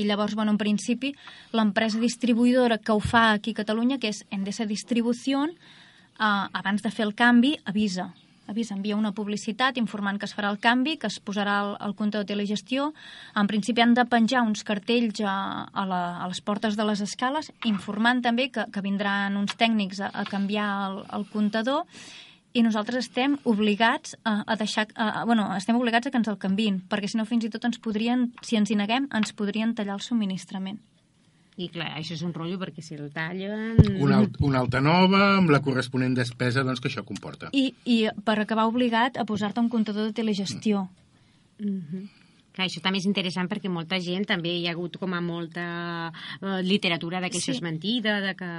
[0.00, 1.12] I llavors, bueno, en principi,
[1.52, 6.24] l'empresa distribuïdora que ho fa aquí a Catalunya, que és Endesa Distribució, eh,
[6.62, 8.12] abans de fer el canvi, avisa
[8.50, 11.94] avís, envia una publicitat informant que es farà el canvi, que es posarà el, el
[11.98, 12.90] compte de telegestió.
[13.38, 15.36] En principi han de penjar uns cartells a,
[15.72, 20.02] a, la, a les portes de les escales, informant també que, que vindran uns tècnics
[20.02, 21.86] a, a canviar el, el comptador
[22.52, 24.88] i nosaltres estem obligats a, a deixar...
[24.96, 27.66] A, bueno, estem obligats a que ens el canvin, perquè si no fins i tot
[27.68, 30.80] ens podrien, si ens hi neguem, ens podrien tallar el subministrament.
[31.60, 33.76] I clar, això és un rotllo perquè si el tallen...
[34.00, 37.50] Una, una alta nova amb la corresponent despesa doncs, que això comporta.
[37.52, 40.88] I, I per acabar obligat a posar-te un comptador de telegestió.
[41.60, 42.19] Mm -hmm.
[42.50, 45.66] Clar, això també és interessant perquè molta gent també hi ha hagut com a molta
[46.10, 47.44] uh, literatura de que sí.
[47.44, 48.50] això és mentida, de que...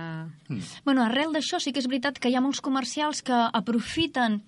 [0.48, 0.62] Mm.
[0.86, 4.40] Bueno, arrel d'això sí que és veritat que hi ha molts comercials que aprofiten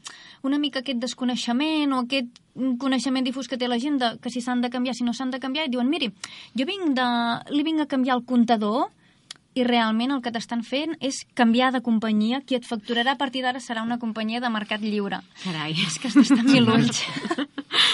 [0.48, 2.42] una mica aquest desconeixement o aquest
[2.80, 5.34] coneixement difús que té la gent de que si s'han de canviar, si no s'han
[5.34, 6.12] de canviar, i diuen, miri,
[6.56, 7.08] jo vinc de...
[7.52, 8.92] li vinc a canviar el comptador
[9.54, 13.44] i realment el que t'estan fent és canviar de companyia, qui et facturarà a partir
[13.46, 15.22] d'ara serà una companyia de mercat lliure.
[15.44, 15.76] Carai.
[15.78, 17.04] És que estan mil ulls.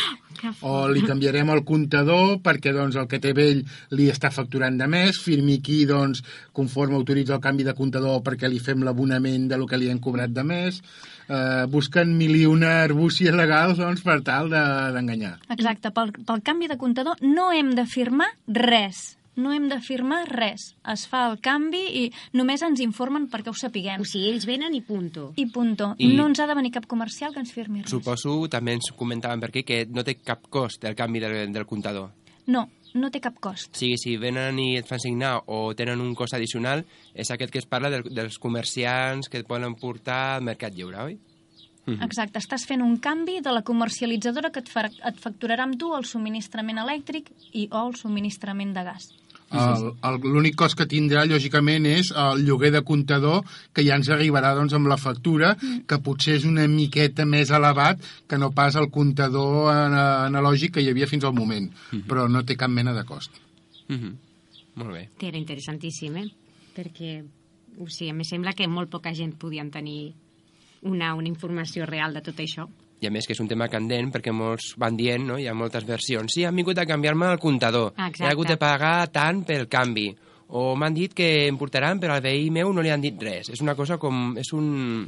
[0.62, 3.62] o li canviarem el comptador perquè doncs, el que té vell
[3.96, 6.24] li està facturant de més, firmi aquí doncs,
[6.56, 10.02] conforme autoritza el canvi de comptador perquè li fem l'abonament de lo que li han
[10.04, 10.82] cobrat de més,
[11.28, 15.38] eh, busquen mil i una arbúcies legals doncs, per tal d'enganyar.
[15.46, 19.80] De, Exacte, pel, pel canvi de comptador no hem de firmar res no hem de
[19.84, 20.74] firmar res.
[20.94, 22.06] Es fa el canvi i
[22.38, 24.04] només ens informen perquè ho sapiguem.
[24.04, 25.30] O sigui, ells venen i punto.
[25.38, 25.94] I punto.
[25.98, 27.94] I no ens ha de venir cap comercial que ens firmi res.
[27.94, 31.68] Suposo, també ens comentaven per aquí, que no té cap cost el canvi del, del
[31.70, 32.12] comptador.
[32.50, 32.66] No,
[32.98, 33.76] no té cap cost.
[33.76, 37.54] O sigui, si venen i et fan signar o tenen un cost addicional, és aquest
[37.54, 41.20] que es parla del, dels comerciants que et poden portar al Mercat Lliure, oi?
[41.86, 42.04] Mhm.
[42.04, 45.94] Exacte, estàs fent un canvi de la comercialitzadora que et, fa, et facturarà amb tu
[45.96, 49.10] el subministrament elèctric i o el subministrament de gas.
[49.50, 53.42] L'únic cost que tindrà, lògicament, és el lloguer de comptador,
[53.74, 55.88] que ja ens arribarà doncs, amb la factura, mm.
[55.90, 60.92] que potser és una miqueta més elevat que no pas el comptador analògic que hi
[60.92, 62.06] havia fins al moment, mm -hmm.
[62.06, 63.32] però no té cap mena de cost.
[63.88, 64.16] Mm -hmm.
[64.76, 65.10] Molt bé.
[65.20, 66.30] Era interessantíssim, eh?
[66.76, 67.26] Perquè,
[67.80, 70.14] o sigui, em sembla que molt poca gent podien tenir
[70.88, 72.68] una, una informació real de tot això
[73.00, 75.38] i a més que és un tema candent perquè molts van dient, no?
[75.40, 78.26] hi ha moltes versions sí, han vingut a canviar-me el comptador Exacte.
[78.26, 80.10] he hagut de pagar tant pel canvi
[80.50, 83.54] o m'han dit que em portaran però al veí meu no li han dit res
[83.54, 84.34] és una cosa com...
[84.40, 85.08] és un,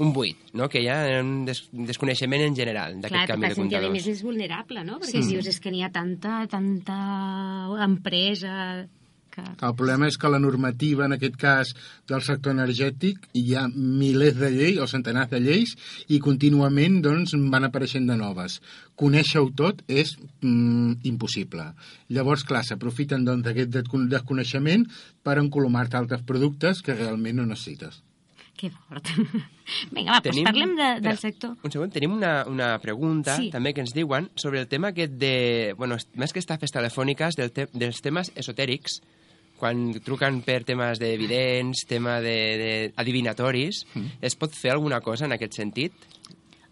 [0.00, 0.68] un buit, no?
[0.72, 3.84] que hi ha un des desconeixement en general d'aquest canvi de comptadors.
[3.84, 4.96] Clar, més és vulnerable, no?
[5.02, 5.34] Perquè sí.
[5.34, 6.96] dius, és que n'hi ha tanta, tanta
[7.84, 8.54] empresa
[9.44, 9.66] que...
[9.66, 11.72] El problema és que la normativa, en aquest cas
[12.10, 15.76] del sector energètic, hi ha milers de lleis o centenars de lleis
[16.08, 18.60] i contínuament doncs, van apareixent de noves.
[19.00, 21.70] Conèixer-ho tot és mm, impossible.
[22.12, 24.86] Llavors, clar, s'aprofiten doncs, d'aquest doncs, desconeixement
[25.24, 28.02] per encolomar-te altres productes que realment no necessites.
[28.60, 29.08] Que fort.
[29.94, 31.54] Vinga, va, doncs tenim, doncs parlem de, del mira, sector.
[31.64, 33.48] Un segon, tenim una, una pregunta sí.
[33.54, 35.32] també que ens diuen sobre el tema aquest de...
[35.78, 39.00] Bueno, més que estafes telefòniques, del te, dels temes esotèrics,
[39.60, 44.24] quan truquen per temes d'evidents, tema d'adivinatoris, de, de mm.
[44.30, 46.08] es pot fer alguna cosa en aquest sentit?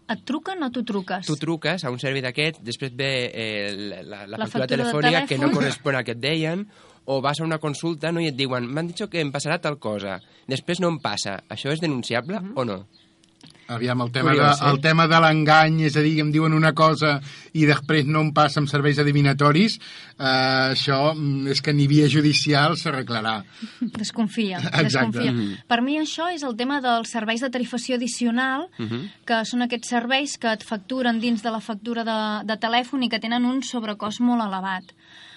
[0.09, 1.27] Et truquen o tu truques?
[1.27, 5.25] Tu truques a un servei d'aquest, després ve eh, la, la, la, factura, factura telefònica
[5.29, 6.65] que no correspon a que et deien,
[7.05, 9.77] o vas a una consulta no, i et diuen m'han dit que em passarà tal
[9.81, 10.17] cosa,
[10.49, 11.39] després no em passa.
[11.49, 12.57] Això és denunciable mm -hmm.
[12.57, 12.87] o no?
[13.69, 14.69] Aviam, el tema, Curiós, de, eh?
[14.71, 17.19] el tema de l'engany, és a dir, em diuen una cosa
[17.53, 22.07] i després no em passa amb serveis adivinatoris, eh, això mm, és que ni via
[22.09, 23.35] judicial s'arreglarà.
[23.93, 24.57] Desconfia,
[24.89, 25.31] desconfia.
[25.31, 25.59] Mm -hmm.
[25.69, 29.09] Per mi això és el tema dels serveis de tarifació addicional, mm -hmm.
[29.25, 33.09] que són aquests serveis que et facturen dins de la factura de, de telèfon i
[33.09, 34.83] que tenen un sobrecost molt elevat.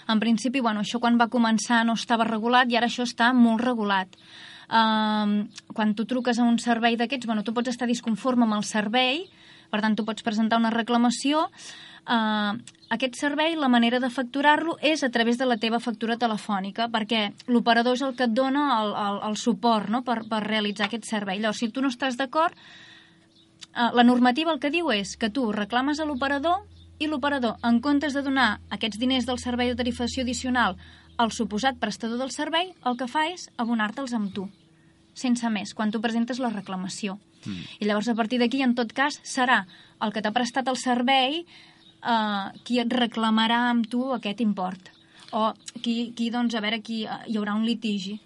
[0.08, 3.60] En principi, bueno, això quan va començar no estava regulat i ara això està molt
[3.60, 4.08] regulat
[4.72, 9.26] quan tu truques a un servei d'aquests, bueno, tu pots estar disconforme amb el servei,
[9.72, 11.46] per tant, tu pots presentar una reclamació.
[12.02, 12.58] Uh,
[12.92, 17.28] aquest servei, la manera de facturar-lo és a través de la teva factura telefònica, perquè
[17.48, 20.02] l'operador és el que et dona el, el, el suport no?
[20.04, 21.40] per, per realitzar aquest servei.
[21.40, 22.56] Llavors, si tu no estàs d'acord,
[23.72, 26.66] uh, la normativa el que diu és que tu reclames a l'operador
[27.00, 30.76] i l'operador, en comptes de donar aquests diners del servei de tarifació addicional
[31.16, 34.50] al suposat prestador del servei, el que fa és abonar-te'ls amb tu
[35.14, 37.18] sense més, quan tu presentes la reclamació.
[37.44, 37.66] Mm.
[37.81, 39.62] I llavors, a partir d'aquí, en tot cas, serà
[40.03, 44.92] el que t'ha prestat el servei eh, qui et reclamarà amb tu aquest import.
[45.33, 48.18] O qui, qui doncs, a veure, aquí eh, hi haurà un litigi.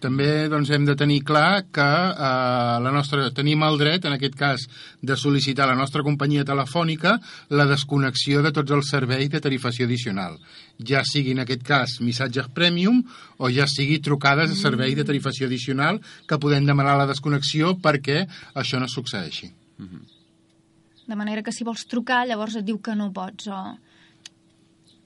[0.00, 4.36] També doncs, hem de tenir clar que eh, la nostra, tenim el dret, en aquest
[4.38, 4.64] cas,
[5.04, 7.18] de sol·licitar a la nostra companyia telefònica
[7.52, 10.38] la desconnexió de tots els serveis de tarifació addicional,
[10.80, 13.02] ja sigui en aquest cas missatges premium
[13.38, 18.24] o ja sigui trucades a serveis de tarifació addicional que podem demanar la desconnexió perquè
[18.54, 19.52] això no succeeixi.
[21.10, 23.48] De manera que si vols trucar, llavors et diu que no pots.
[23.50, 23.60] O...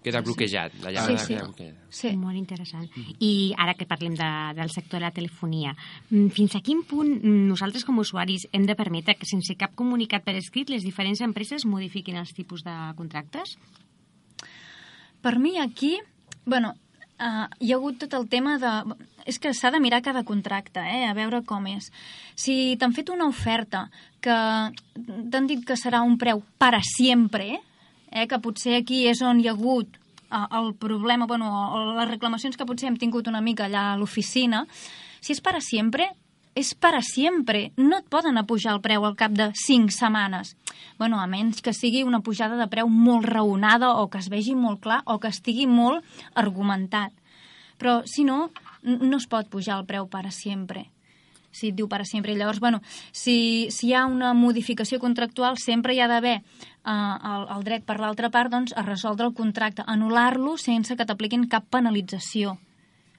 [0.05, 0.75] Queda bloquejat.
[0.85, 1.33] La llamada Sí, sí.
[1.35, 1.87] queda bloquejada.
[1.89, 2.11] Sí.
[2.21, 2.85] Molt interessant.
[3.25, 5.73] I ara que parlem de, del sector de la telefonia,
[6.11, 9.73] mm, fins a quin punt nosaltres com a usuaris hem de permetre que sense cap
[9.75, 13.57] comunicat per escrit les diferents empreses modifiquin els tipus de contractes?
[15.25, 15.97] Per mi aquí,
[16.45, 16.75] bueno,
[17.17, 18.73] uh, hi ha hagut tot el tema de...
[19.25, 21.07] És que s'ha de mirar cada contracte, eh?
[21.09, 21.87] a veure com és.
[22.37, 23.87] Si t'han fet una oferta
[24.21, 24.35] que
[25.33, 27.63] t'han dit que serà un preu per a sempre, eh?
[28.31, 29.97] Que potser aquí és on hi ha hagut
[30.31, 31.49] uh, el problema, bueno,
[31.99, 34.65] les reclamacions que potser hem tingut una mica allà a l'oficina,
[35.21, 36.09] si és per a sempre,
[36.55, 37.73] és per a sempre.
[37.77, 40.57] No et poden apujar el preu al cap de 5 setmanes.
[40.99, 44.55] bueno, a menys que sigui una pujada de preu molt raonada o que es vegi
[44.55, 47.13] molt clar o que estigui molt argumentat.
[47.79, 50.94] Però, si no, no es pot pujar el preu per a sempre
[51.55, 52.35] si et diu per sempre.
[52.37, 57.47] Llavors, bueno, si, si hi ha una modificació contractual, sempre hi ha d'haver eh, el,
[57.57, 61.71] el dret per l'altra part doncs, a resoldre el contracte, anul·lar-lo sense que t'apliquin cap
[61.71, 62.59] penalització.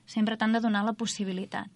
[0.05, 1.71] Sempre t'han de donar la possibilitat.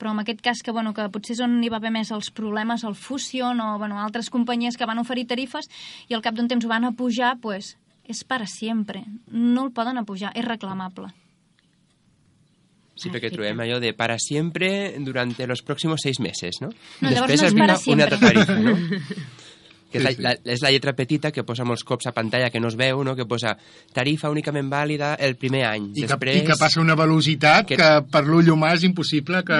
[0.00, 2.32] Però en aquest cas, que, bueno, que potser és on hi va haver més els
[2.32, 5.68] problemes, el Fusion o bueno, altres companyies que van oferir tarifes
[6.08, 7.74] i al cap d'un temps ho van apujar, pues,
[8.08, 9.04] és per a sempre.
[9.28, 11.12] No el poden apujar, és reclamable.
[13.00, 16.68] Sí, perquè trobem allò de para siempre durante los próximos seis meses, no?
[17.00, 18.74] No, Després no és arriba una altra tarifa, no?
[19.90, 22.60] que és, la, la, és la lletra petita que posa molts cops a pantalla que
[22.62, 23.16] no es veu, no?
[23.18, 23.56] que posa
[23.92, 25.88] tarifa únicament vàlida el primer any.
[25.96, 26.36] I que, Després...
[26.38, 29.58] I que passa una velocitat Que- que, que per l'ull humà és impossible que,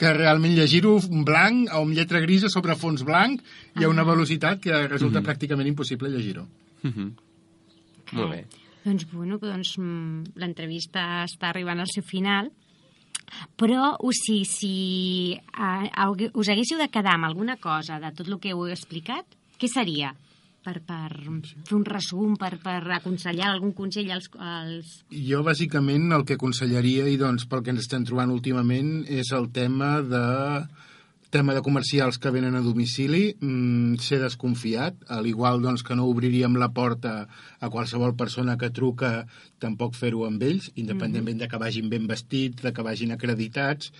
[0.00, 0.94] que realment llegir-ho
[1.26, 3.42] blanc o amb lletra grisa sobre fons blanc
[3.76, 6.46] hi ha una velocitat que resulta pràcticament impossible llegir-ho.
[6.88, 7.10] Mhm.
[8.16, 8.40] Molt bé.
[8.86, 12.48] Doncs, bueno, doncs, mm, l'entrevista està arribant al seu final,
[13.56, 18.38] però o si, si haugue- us haguéssiu de quedar amb alguna cosa de tot el
[18.40, 19.24] que heu explicat,
[19.58, 20.14] què seria?
[20.64, 21.14] Per, per
[21.64, 24.26] fer un resum, per, per aconsellar algun consell als...
[24.36, 24.98] als...
[25.08, 29.48] Jo, bàsicament, el que aconsellaria, i doncs pel que ens estem trobant últimament, és el
[29.54, 30.24] tema de
[31.30, 36.06] tema de comercials que venen a domicili, mm, ser desconfiat, al igual doncs, que no
[36.08, 37.28] obriríem la porta
[37.60, 39.26] a qualsevol persona que truca,
[39.58, 43.92] tampoc fer-ho amb ells, independentment de que vagin ben vestits, de que vagin acreditats,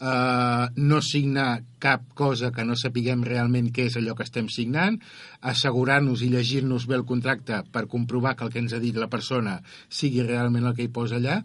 [0.00, 5.00] eh, no signar cap cosa que no sapiguem realment què és allò que estem signant,
[5.40, 9.10] assegurar-nos i llegir-nos bé el contracte per comprovar que el que ens ha dit la
[9.12, 11.42] persona sigui realment el que hi posa allà,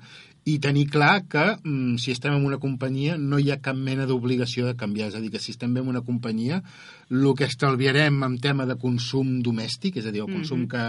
[0.50, 4.08] i tenir clar que mm, si estem en una companyia no hi ha cap mena
[4.10, 5.10] d'obligació de canviar.
[5.12, 6.62] És a dir, que si estem en una companyia,
[7.10, 10.86] el que estalviarem en tema de consum domèstic, és a dir, el consum que,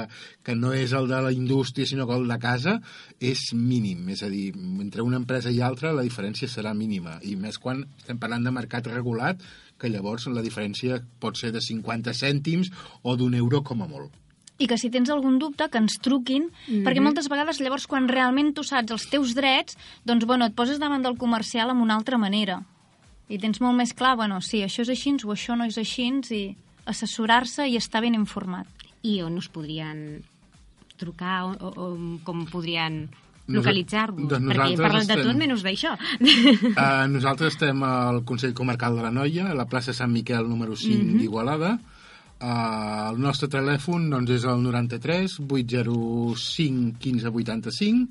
[0.47, 2.79] que no és el de la indústria sinó que el de casa,
[3.21, 4.09] és mínim.
[4.15, 7.19] És a dir, entre una empresa i altra la diferència serà mínima.
[7.23, 9.45] I més quan estem parlant de mercat regulat,
[9.81, 14.20] que llavors la diferència pot ser de 50 cèntims o d'un euro com a molt.
[14.61, 16.51] I que si tens algun dubte, que ens truquin,
[16.85, 20.79] perquè moltes vegades llavors quan realment tu saps els teus drets, doncs bueno, et poses
[20.79, 22.61] davant del comercial amb una altra manera.
[23.31, 26.11] I tens molt més clar, bueno, sí, això és així o això no és així,
[26.31, 26.43] i
[26.85, 28.67] assessorar-se i estar ben informat.
[29.03, 30.21] I on us podrien
[31.01, 33.07] trucar, o, o, o com podrien
[33.49, 34.29] localitzar-vos?
[34.29, 35.95] doncs Perquè parlen de estem- tot menys d'això.
[36.21, 40.77] Uh, nosaltres estem al Consell Comarcal de la Noia, a la plaça Sant Miquel número
[40.77, 41.19] 5 Mhm.
[41.19, 41.79] d'Igualada.
[42.41, 48.09] El nostre telèfon doncs, és el 93 805 15 85.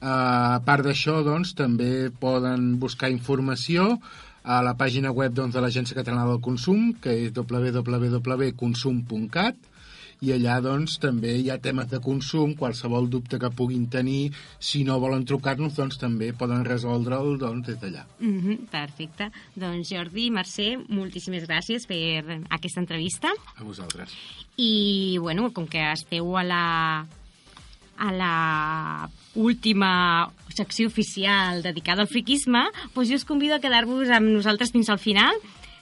[0.00, 3.98] Uh, a part d'això, doncs, també poden buscar informació
[4.44, 9.54] a la pàgina web doncs, de l'Agència Catalana del Consum, que és www.consum.cat,
[10.20, 14.82] i allà doncs, també hi ha temes de consum, qualsevol dubte que puguin tenir, si
[14.84, 18.04] no volen trucar-nos, doncs també poden resoldre'l doncs, des d'allà.
[18.18, 19.30] Mhm, Perfecte.
[19.56, 23.32] Doncs Jordi, Mercè, moltíssimes gràcies per aquesta entrevista.
[23.56, 24.12] A vosaltres.
[24.56, 27.06] I, bueno, com que esteu a la
[28.00, 34.32] a la última secció oficial dedicada al friquisme, doncs jo us convido a quedar-vos amb
[34.32, 35.36] nosaltres fins al final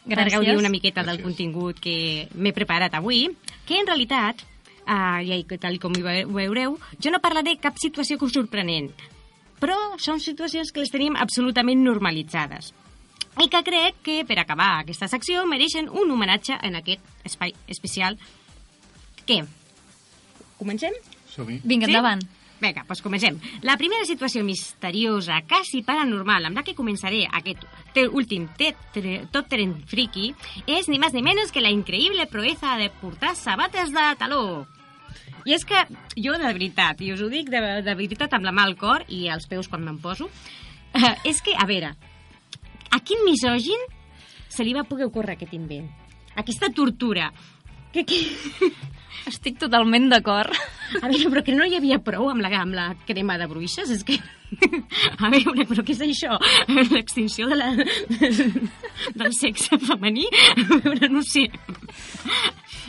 [0.06, 0.32] per Gràcies.
[0.32, 1.22] gaudir una miqueta del Gràcies.
[1.22, 3.28] contingut que m'he preparat avui,
[3.66, 4.40] que en realitat,
[4.86, 8.92] eh, i tal com ho ve- ho veureu, jo no parlaré cap situació sorprenent,
[9.60, 12.72] però són situacions que les tenim absolutament normalitzades
[13.42, 18.16] i que crec que, per acabar aquesta secció, mereixen un homenatge en aquest espai especial.
[19.26, 19.44] Què?
[20.58, 20.92] comencem?
[21.28, 21.60] Som-hi.
[21.62, 21.92] Vinga, Sí?
[22.58, 23.36] Vinga, doncs comencem.
[23.62, 27.62] La primera situació misteriosa, quasi paranormal, amb la que començaré aquest
[28.10, 30.32] últim top ten friki,
[30.66, 34.42] és ni més ni menys que la increïble proeza de portar sabates de taló.
[35.46, 35.84] I és que
[36.18, 39.06] jo, de veritat, i us ho dic de, de veritat amb la mà al cor
[39.08, 40.26] i als peus quan me'n poso,
[40.98, 41.94] eh, és que, a veure,
[42.90, 43.86] a quin misògin
[44.48, 45.86] se li va poder ocórrer aquest invent?
[46.38, 47.30] Aquesta tortura.
[47.98, 48.70] Que, que...
[49.28, 50.54] Estic totalment d'acord.
[51.02, 53.90] A veure, però que no hi havia prou amb la, amb la crema de bruixes?
[53.92, 54.16] És que...
[55.24, 56.38] A veure, però què és això?
[56.92, 57.72] L'extinció de la...
[59.20, 60.24] del sexe femení?
[60.54, 61.48] A veure, no sé.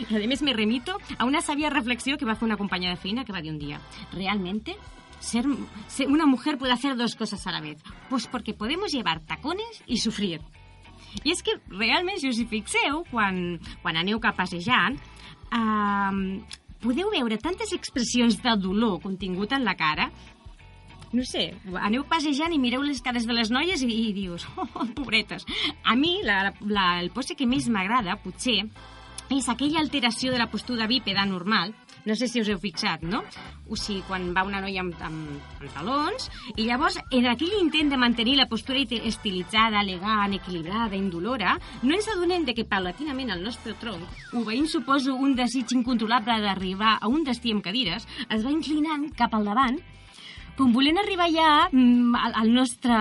[0.08, 3.26] A més, me remito a una sabia reflexió que va fer una companya de feina
[3.28, 3.82] que va dir un dia
[4.14, 4.78] ¿Realmente?
[5.20, 5.44] Ser,
[5.90, 7.84] ser una mujer puede hacer dos cosas a la vez.
[8.10, 10.40] Pues porque podemos llevar tacones y sufrir.
[11.24, 14.98] I és que realment, si us hi fixeu, quan, quan aneu cap passejant,
[15.52, 20.10] eh, podeu veure tantes expressions de dolor contingut en la cara
[21.12, 21.48] no sé,
[21.82, 25.46] aneu passejant i mireu les cares de les noies i, i dius, oh, pobretes.
[25.84, 28.60] A mi, la, la, el pose que més m'agrada, potser,
[29.34, 31.74] és aquella alteració de la postura bípeda normal,
[32.06, 33.24] no sé si us heu fixat, no?
[33.70, 38.00] O sigui, quan va una noia amb, amb pantalons, i llavors, en aquell intent de
[38.02, 43.76] mantenir la postura estilitzada, elegant, equilibrada, indolora, no ens adonem de que paulatinament el nostre
[43.82, 49.10] tronc, obeint, suposo, un desig incontrolable d'arribar a un destí amb cadires, es va inclinant
[49.18, 49.80] cap al davant
[50.60, 52.92] com volent arribar ja mm, al, al nostre,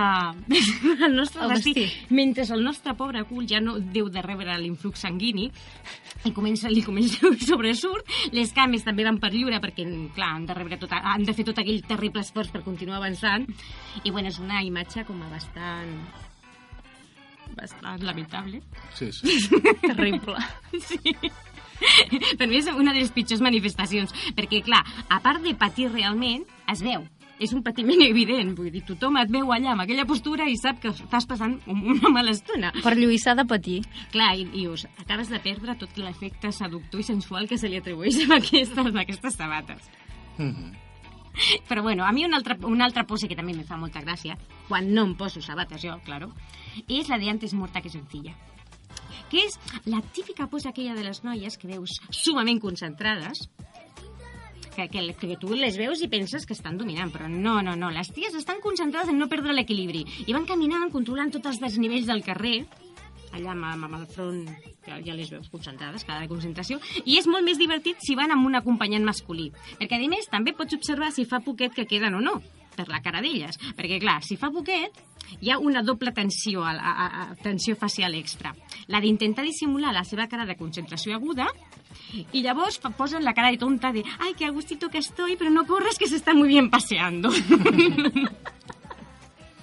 [1.07, 2.15] al nostre Al destí, destí.
[2.15, 5.49] mentre el nostre pobre cul ja no deu de rebre l'influx sanguini
[6.27, 10.47] i comença, li comença a sobresurt, les cames també van per lliure perquè, clar, han
[10.47, 13.47] de, rebre tot, han de fer tot aquell terrible esforç per continuar avançant
[14.05, 15.95] i, bueno, és una imatge com a bastant
[17.59, 18.63] bastant lamentable.
[18.95, 19.39] Sí, sí.
[19.83, 20.39] Terrible.
[20.79, 21.15] Sí.
[22.39, 26.45] Per mi és una de les pitjors manifestacions, perquè, clar, a part de patir realment,
[26.71, 27.07] es veu.
[27.39, 30.81] És un patiment evident, vull dir, tothom et veu allà amb aquella postura i sap
[30.83, 32.73] que estàs passant una mala estona.
[32.83, 33.79] Per lluissar de patir.
[34.15, 38.25] Clar, i dius, acabes de perdre tot l'efecte seductor i sensual que se li atribueix
[38.27, 39.89] a aquestes, a aquestes sabates.
[40.39, 40.75] Mhm.
[41.69, 44.35] Però bueno, a mi una altra, una altra pose que també me fa molta gràcia,
[44.67, 46.33] quan no em poso sabates jo, claro,
[46.89, 48.35] és la de antes morta que sencilla
[49.29, 53.49] que és la típica pose aquella de les noies que veus sumament concentrades,
[54.87, 57.91] que, que, que tu les veus i penses que estan dominant, però no, no, no.
[57.95, 62.07] Les ties estan concentrades en no perdre l'equilibri i van caminant, controlant tots els desnivells
[62.07, 62.61] del carrer,
[63.35, 64.45] allà amb, amb el front,
[64.87, 68.47] ja, ja les veus concentrades, cada concentració, i és molt més divertit si van amb
[68.47, 69.51] un acompanyant masculí.
[69.81, 72.39] Perquè, a més, també pots observar si fa poquet que queden o no
[72.79, 73.59] per la cara d'elles.
[73.77, 74.95] Perquè, clar, si fa poquet,
[75.41, 78.55] hi ha una doble tensió, a, a, a, tensió facial extra.
[78.87, 81.49] La d'intentar dissimular la seva cara de concentració aguda
[82.33, 85.51] y llavors posen la cara de tonta de ay, qué a gustito que estoy, pero
[85.51, 87.31] no corres que se está muy bien paseando.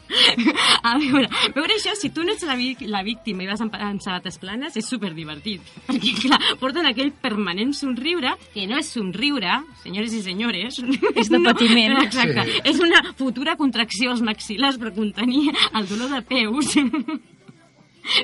[0.86, 2.56] A veure, veure això, si tu no ets la,
[2.92, 5.64] la víctima i vas en, en sabates planes, és superdivertit.
[5.88, 10.82] Perquè, clar, porten aquell permanent somriure, que no és somriure, senyores i senyores.
[11.22, 11.96] És de patiment.
[11.98, 12.46] No, exacte.
[12.52, 12.62] Sí.
[12.74, 16.76] És una futura contracció als maxil·les per contenir el dolor de peus.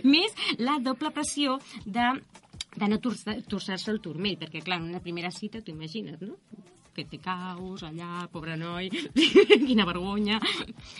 [0.05, 2.09] Més la doble pressió de,
[2.77, 6.37] de no torçar- torçar-se el turmell, perquè, clar, en una primera cita, t'ho imagines, no?
[6.95, 8.89] Que te caus allà, pobre noi,
[9.67, 10.39] quina vergonya.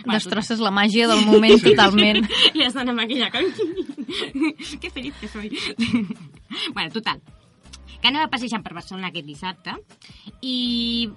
[0.05, 2.23] Va, Destrosses la màgia del moment totalment.
[2.57, 5.51] i has d'anar amb aquella que feliç que soy.
[6.75, 7.21] bueno, total.
[8.01, 9.75] Que anava passejant per Barcelona aquest dissabte
[10.41, 11.09] i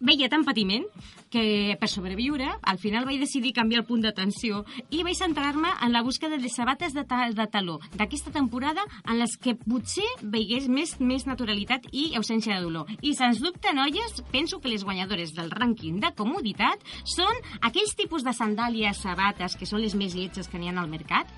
[0.00, 0.84] veia tant patiment
[1.28, 4.62] que per sobreviure al final vaig decidir canviar el punt d'atenció
[4.94, 9.18] i vaig centrar-me en la búsqueda de sabates de, ta de taló d'aquesta temporada en
[9.18, 12.88] les que potser veigués més, més naturalitat i ausència de dolor.
[13.02, 18.24] I sens dubte, noies, penso que les guanyadores del rànquing de comoditat són aquells tipus
[18.24, 21.28] de sandàlies, sabates, que són les més lletges que n'hi ha al mercat,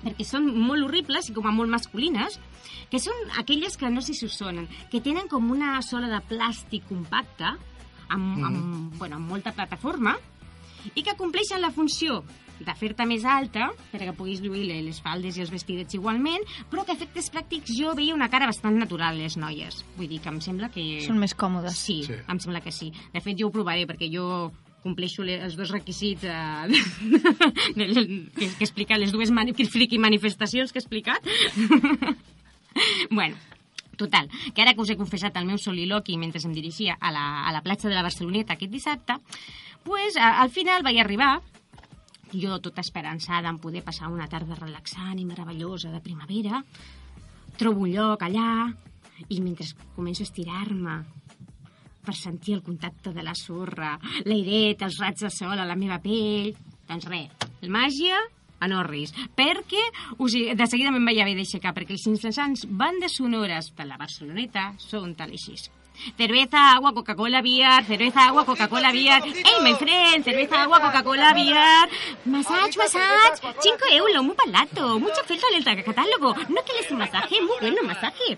[0.00, 2.38] perquè són molt horribles i com a molt masculines,
[2.90, 6.20] que són aquelles que no sé si us sonen, que tenen com una sola de
[6.30, 7.54] plàstic compacte,
[8.10, 10.16] amb, amb, bueno, amb molta plataforma,
[10.94, 12.22] i que compleixen la funció
[12.60, 16.84] de fer-te més alta, perquè puguis lluir le- les faldes i els vestidets igualment, però
[16.84, 19.82] que efectes pràctics jo veia una cara bastant natural les noies.
[19.96, 21.00] Vull dir que em sembla que...
[21.06, 21.76] Són més còmodes.
[21.76, 22.18] Sí, Sí.
[22.28, 22.90] em sembla que sí.
[23.14, 24.50] De fet, jo ho provaré, perquè jo
[24.82, 26.68] compleixo le- els dos requisits eh,
[27.76, 27.86] de,
[28.36, 31.20] que, que explica les dues mani friqui manifestacions que he explicat.
[33.10, 33.36] bueno,
[34.00, 37.26] total, que ara que us he confessat el meu soliloqui mentre em dirigia a la,
[37.44, 39.20] a la platja de la Barceloneta aquest dissabte,
[39.84, 41.36] pues, a, al final vaig arribar
[42.32, 46.62] jo tota esperançada en poder passar una tarda relaxant i meravellosa de primavera,
[47.58, 48.70] trobo un lloc allà
[49.28, 51.00] i mentre començo a estirar-me
[52.00, 56.00] per sentir el contacte de la sorra, l'airet, els rats de sol a la meva
[56.02, 56.54] pell...
[56.90, 58.16] Doncs res, màgia
[58.60, 59.82] a Norris, perquè
[60.28, 64.72] sigui, de seguida me'n vaig haver d'aixecar, perquè els incessants bandes sonores de la Barceloneta
[64.78, 65.58] són tal així.
[66.16, 69.20] Cerveza, agua, Coca-Cola, beer, cerveza, agua, Coca-Cola, beer.
[69.22, 71.90] Hey, my friend, cerveza, agua, Coca-Cola, beer.
[72.24, 74.98] Massage, massage, 5 euros, muy barato.
[74.98, 76.34] Mucha oferta en el catálogo.
[76.48, 77.40] ¿No quieres un masaje?
[77.42, 78.36] Muy bueno masaje.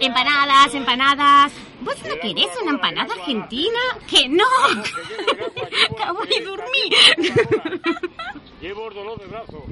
[0.00, 1.52] Empanadas, empanadas.
[1.80, 3.80] ¿Vos no querés una empanada argentina?
[4.08, 4.44] ¡Que no!
[5.90, 6.94] Acabo de dormir.
[8.60, 9.64] Llevo dolor de brazo.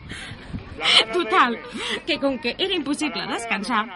[1.13, 1.59] Total,
[2.07, 3.87] que com que era impossible descansar,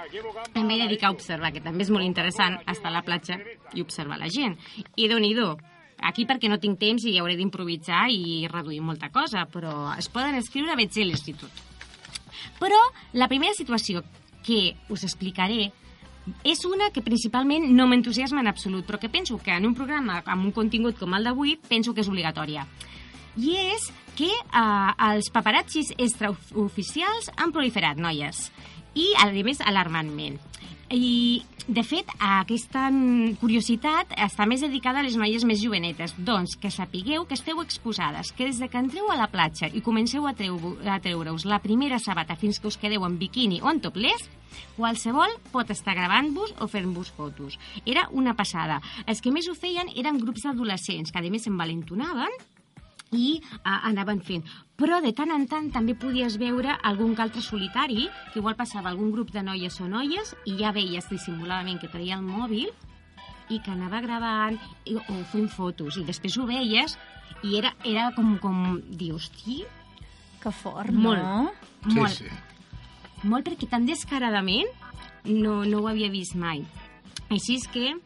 [0.55, 3.41] em vaig dedicar a observar, que també és molt interessant estar a la platja
[3.75, 4.57] i observar la gent.
[4.97, 5.35] I déu nhi
[5.99, 10.37] aquí perquè no tinc temps i hauré d'improvisar i reduir molta cosa, però es poden
[10.37, 11.51] escriure a l'institut.
[12.61, 12.79] Però
[13.13, 14.05] la primera situació
[14.47, 15.73] que us explicaré
[16.45, 20.23] és una que principalment no m'entusiasma en absolut, però que penso que en un programa
[20.25, 22.67] amb un contingut com el d'avui, penso que és obligatòria
[23.39, 28.49] i és que eh, els paparazzis extraoficials han proliferat, noies,
[28.99, 30.41] i, a més, alarmantment.
[30.89, 32.87] I, de fet, aquesta
[33.43, 36.15] curiositat està més dedicada a les noies més jovenetes.
[36.17, 39.85] Doncs que sapigueu que esteu exposades, que des de que entreu a la platja i
[39.85, 40.57] comenceu a, treu
[40.89, 44.31] a treure-us la primera sabata fins que us quedeu en biquini o en topless,
[44.79, 47.61] qualsevol pot estar gravant-vos o fent-vos fotos.
[47.85, 48.81] Era una passada.
[49.05, 52.33] Els que més ho feien eren grups d'adolescents, que a més s'envalentonaven
[53.13, 54.45] i uh, anaven fent.
[54.79, 58.91] Però de tant en tant també podies veure algun que altre solitari, que igual passava
[58.91, 62.69] algun grup de noies o noies i ja veies dissimuladament que traia el mòbil
[63.49, 66.99] i que anava gravant i, o fent fotos i després ho veies
[67.43, 69.65] i era, era com, com dir, hosti...
[70.39, 71.51] Que fort, molt, no?
[71.97, 73.25] Molt, Sí, sí.
[73.27, 74.69] molt perquè tan descaradament
[75.27, 76.61] no, no ho havia vist mai.
[77.27, 77.97] Així és que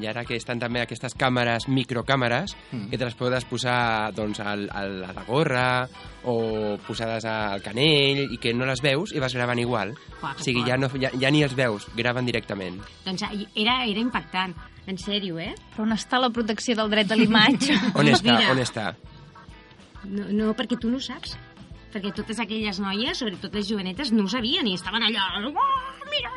[0.00, 2.88] I ara que estan també aquestes càmeres, microcàmeres, Mm.
[2.90, 5.88] que te les podes posar doncs, al, al, a la gorra
[6.24, 9.92] o posades al canell i que no les veus i vas gravant igual.
[10.22, 12.80] Uah, o sigui, ja, no, ja, ja ni els veus, graven directament.
[13.04, 13.22] doncs,
[13.54, 14.54] era, era impactant,
[14.86, 15.54] en sèrio, eh?
[15.76, 17.76] Però on està la protecció del dret a l'imatge?
[18.00, 18.38] On està?
[18.38, 18.50] Mira.
[18.52, 18.94] On està?
[20.04, 21.36] No, no, perquè tu no ho saps.
[21.94, 25.28] Perquè totes aquelles noies, sobretot les jovenetes, no ho sabien i estaven allà...
[25.46, 26.32] Oh, mira!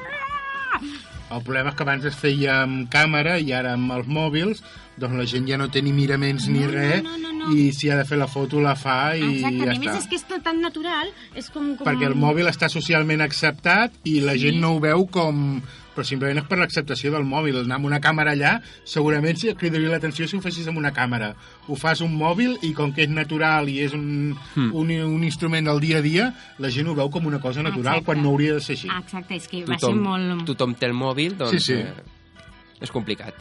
[1.32, 4.62] El problema és que abans es feia amb càmera i ara amb els mòbils
[4.98, 7.50] doncs la gent ja no té ni miraments ni No, no, res no, no, no.
[7.54, 9.98] i si ha de fer la foto la fa i Exacte, ja a més està.
[10.00, 11.76] és que és tan natural, és com...
[11.76, 11.86] com...
[11.86, 14.48] Perquè el mòbil està socialment acceptat i la Sí.
[14.48, 15.62] gent no ho veu com...
[15.98, 17.56] Però simplement és per l'acceptació del mòbil.
[17.64, 18.52] Anar amb una càmera allà,
[18.86, 21.32] segurament si et cridaria l'atenció si ho fessis amb una càmera.
[21.66, 24.70] Ho fas un mòbil i com que és natural i és un, Hmm.
[24.78, 26.28] un, un instrument del dia a dia,
[26.60, 28.06] la gent ho veu com una cosa natural Exacte.
[28.06, 28.90] quan no hauria de ser així.
[28.94, 30.46] Exacte, és que va ser Tothom, molt...
[30.46, 31.74] tothom té el mòbil, doncs Sí, sí.
[31.82, 33.34] Eh, és complicat.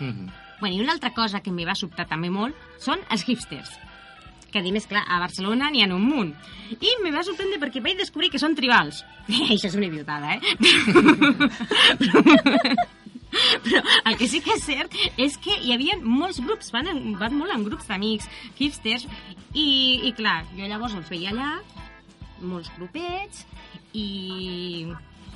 [0.00, 0.28] Mhm.
[0.60, 3.70] Bueno, i una altra cosa que em va sobtar també molt són els hipsters
[4.54, 6.30] que a més, clar, a Barcelona n'hi ha un munt.
[6.78, 9.02] I me va sorprendre perquè vaig descobrir que són tribals.
[9.52, 10.40] Això és una idiotada, eh?
[13.64, 17.16] Però, el que sí que és cert és que hi havia molts grups, van, en,
[17.18, 18.28] van molt en grups d'amics,
[18.62, 19.08] hipsters,
[19.50, 19.66] i,
[20.06, 21.50] i clar, jo llavors els veia allà,
[22.46, 23.42] molts grupets,
[23.94, 24.86] i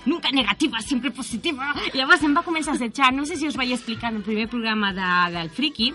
[0.06, 1.72] nunca negativa, sempre positiva.
[1.90, 4.26] I llavors em va començar a assetjar, no sé si us vaig explicar en el
[4.26, 5.90] primer programa de, del Friki,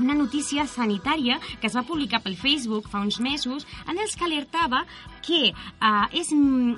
[0.00, 4.26] una notícia sanitària que es va publicar pel Facebook fa uns mesos en els que
[4.26, 4.84] alertava
[5.26, 6.74] que uh, és mm,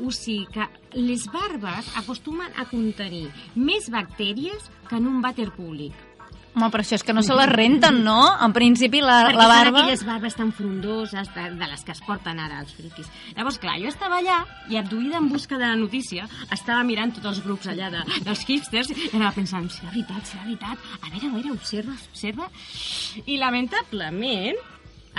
[0.00, 6.09] o sigui que les barbes acostumen a contenir més bactèries que en un vàter públic.
[6.52, 8.16] Home, però això és que no se les renten, no?
[8.42, 9.82] En principi, la, Perquè la barba...
[9.84, 13.06] aquelles barbes tan frondoses de, de les que es porten ara els friquis.
[13.36, 17.30] Llavors, clar, jo estava allà i abduïda en busca de la notícia, estava mirant tots
[17.30, 20.90] els grups allà de, dels hipsters i anava pensant, serà veritat, serà veritat?
[21.00, 22.50] A veure, a veure, observa, observa.
[23.30, 24.58] I lamentablement,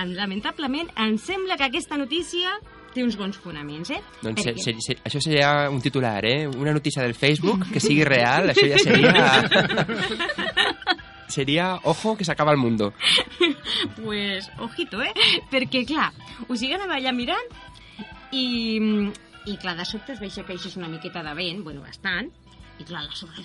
[0.04, 2.58] em- lamentablement, em sembla que aquesta notícia
[2.92, 4.02] té uns bons fonaments, eh?
[4.20, 6.44] Doncs se, Perquè- se, se, això seria un titular, eh?
[6.48, 9.16] Una notícia del Facebook que sigui real, això ja seria...
[11.32, 12.94] seria, ojo, que s'acaba el mundo.
[14.04, 15.14] pues, ojito, eh?
[15.52, 16.12] Perquè, clar,
[16.48, 17.50] o sigui, anava allà mirant
[18.32, 18.46] i,
[19.48, 22.30] i clar, de sobte es que això és una miqueta de vent, bueno, bastant,
[22.82, 23.44] i clar, la sorra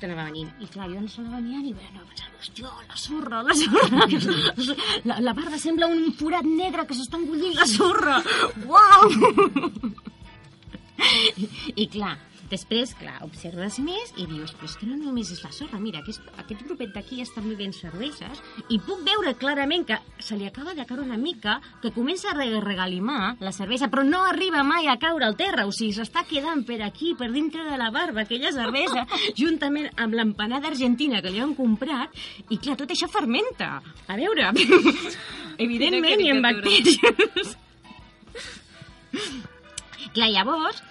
[0.00, 0.50] t'anava venint.
[0.64, 4.84] I clar, jo no se l'anava mirant i bueno, pensant, hòstia, la sorra, la sorra.
[5.10, 8.20] La, la barba sembla un forat negre que s'està engollint la sorra.
[8.64, 9.02] Uau!
[11.00, 11.50] I,
[11.84, 12.14] I clar,
[12.50, 16.00] Després, clar, observes més i dius, però és que no només és la sorra, mira,
[16.02, 18.40] aquest, aquest grupet d'aquí estan bevent cerveses
[18.74, 22.34] i puc veure clarament que se li acaba de caure una mica, que comença a
[22.34, 26.24] re- regalimar la cervesa, però no arriba mai a caure al terra, o sigui, s'està
[26.26, 29.06] quedant per aquí, per dintre de la barba, aquella cervesa,
[29.40, 32.10] juntament amb l'empanada argentina que li han comprat,
[32.50, 33.76] i clar, tot això fermenta.
[34.10, 34.50] A veure,
[35.66, 37.56] evidentment hi ha bactèries.
[40.14, 40.82] Clar, llavors,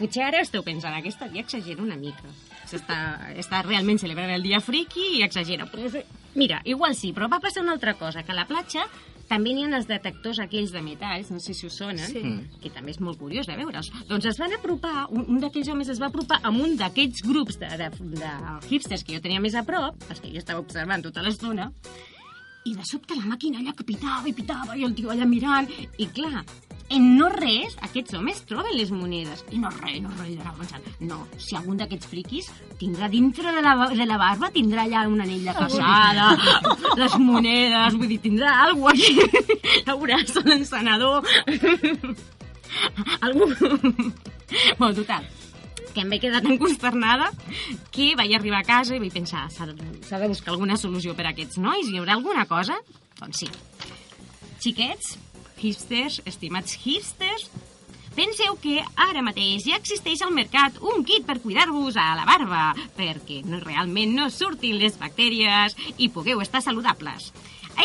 [0.00, 2.32] potser ara esteu pensant, aquesta dia exagera una mica.
[2.70, 2.96] S'està
[3.40, 5.66] està realment celebrant el dia friki i exagera.
[5.70, 5.90] Però,
[6.38, 8.84] mira, igual sí, però va passar una altra cosa, que a la platja
[9.30, 12.22] també n'hi ha els detectors aquells de metalls, no sé si us sonen, Sí.
[12.62, 13.92] que també és molt curiós de veure'ls.
[14.08, 17.60] Doncs es van apropar, un, un d'aquells homes es va apropar amb un d'aquests grups
[17.60, 18.32] de, de, de
[18.70, 21.70] hipsters que jo tenia més a prop, els que jo estava observant tota l'estona,
[22.66, 25.70] i de sobte la màquina allà que pitava i pitava i el tio allà mirant
[25.96, 26.42] i clar,
[26.90, 29.44] en no res aquests homes troben les monedes.
[29.54, 33.62] I no res, no res, anava pensant no, si algun d'aquests friquis tindrà dintre de
[33.64, 36.30] la, de la barba tindrà allà un anell de casada
[37.00, 41.22] les monedes, vull dir, tindrà alguna cosa aquí ja veuràs, l'encenedor
[43.26, 43.50] algú
[44.78, 45.26] bueno, total
[45.94, 47.30] que em vaig quedar tan consternada
[47.94, 51.34] que vaig arribar a casa i vaig pensar s'ha de buscar alguna solució per a
[51.34, 52.78] aquests nois, hi haurà alguna cosa?
[53.20, 53.48] Doncs sí.
[54.60, 55.16] Xiquets,
[55.62, 57.50] hipsters, estimats hipsters,
[58.16, 62.70] penseu que ara mateix ja existeix al mercat un kit per cuidar-vos a la barba,
[62.96, 67.30] perquè no, realment no surtin les bactèries i pugueu estar saludables.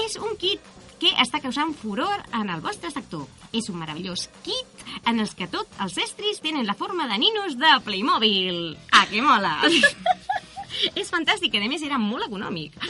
[0.01, 0.63] És un kit
[0.99, 3.27] que està causant furor en el vostre sector.
[3.55, 7.57] És un meravellós kit en els que tots els estris tenen la forma de ninos
[7.59, 8.77] de Playmobil.
[8.91, 9.59] Ah, que mola!
[10.99, 12.75] És fantàstic, a més era molt econòmic.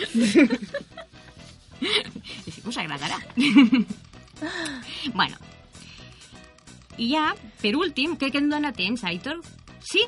[1.86, 3.20] I que us agradarà.
[5.14, 5.38] bueno,
[6.98, 9.42] i ja, per últim, crec que em dóna temps, Aitor?
[9.84, 10.06] Sí?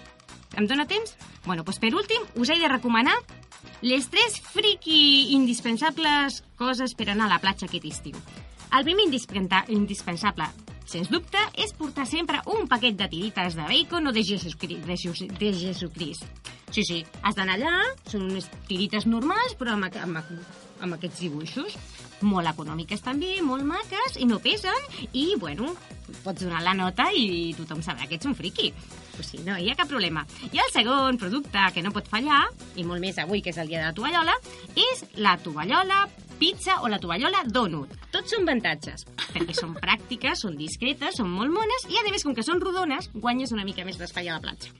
[0.55, 1.17] Em dóna temps?
[1.45, 3.15] Bueno, doncs per últim us he de recomanar
[3.81, 8.15] les tres friki indispensables coses per anar a la platja aquest estiu.
[8.71, 9.05] El primer
[9.67, 10.47] indispensable,
[10.87, 14.85] sens dubte, és portar sempre un paquet de tirites de bacon o de Jesucrist.
[14.87, 16.23] De, Jesús- de Jesucrist.
[16.71, 17.73] Sí, sí, has d'anar allà,
[18.11, 20.19] són unes tirites normals, però amb, amb,
[20.81, 21.77] amb aquests dibuixos.
[22.21, 24.73] Molt econòmiques també, molt maques, i no pesen,
[25.13, 25.75] i, bueno,
[26.23, 28.71] pots donar la nota i tothom sabrà que ets un friqui.
[29.19, 30.25] O sigui, no hi ha cap problema.
[30.51, 32.43] I el segon producte que no pot fallar,
[32.75, 34.35] i molt més avui que és el dia de la tovallola,
[34.75, 36.07] és la tovallola
[36.37, 37.93] pizza o la tovallola donut.
[38.13, 42.35] Tots són avantatges, perquè són pràctiques, són discretes, són molt mones i, a més, com
[42.37, 44.71] que són rodones, guanyes una mica més d'espai a la platja.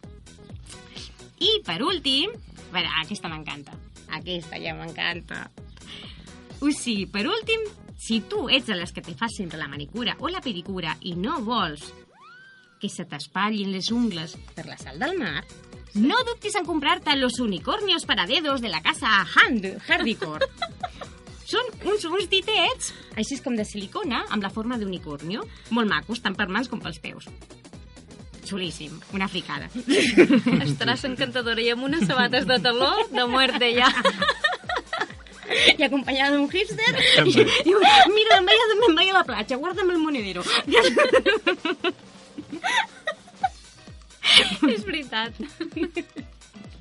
[1.37, 2.33] I, per últim,
[2.71, 3.75] veure, aquesta m'encanta.
[4.17, 5.43] Aquesta ja m'encanta.
[6.63, 10.15] O sigui, per últim, si tu ets de les que te fas sempre la manicura
[10.19, 11.85] o la pedicura i no vols
[12.81, 15.43] que se t'espatllin les ungles per la sal del mar,
[15.97, 20.45] no dubtis en comprar-te los unicornios para dedos de la casa Hand Hardcore.
[21.47, 26.35] Són uns, uns ditets, així com de silicona, amb la forma d'unicornio, molt macos, tant
[26.35, 27.29] per mans com pels peus.
[28.47, 29.69] Xulíssim, una fricada.
[30.67, 33.89] Estaràs encantadora i amb unes sabates de taló de muerte ja.
[35.77, 36.93] I acompanyada d'un hipster,
[37.23, 37.33] i
[37.63, 37.79] diu,
[38.11, 40.43] mira, me'n vaig, me'n vaig a la platja, guarda'm el monedero.
[44.67, 45.31] És veritat.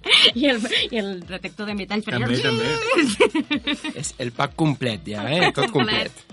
[0.38, 2.52] I el, i el detector de metall per També, allà.
[2.52, 3.76] també.
[4.02, 5.52] És el pack complet, ja, eh?
[5.57, 6.24] Tot complet.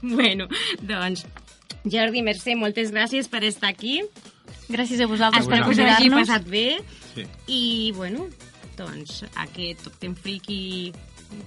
[0.00, 0.44] Bueno,
[0.78, 1.24] doncs,
[1.90, 3.96] Jordi, Mercè, moltes gràcies per estar aquí.
[4.70, 6.66] Gràcies a vosaltres per Espero que us hagi passat bé.
[7.16, 7.24] Sí.
[7.50, 7.62] I,
[7.96, 8.28] bueno,
[8.78, 10.92] doncs aquest Top Ten Friki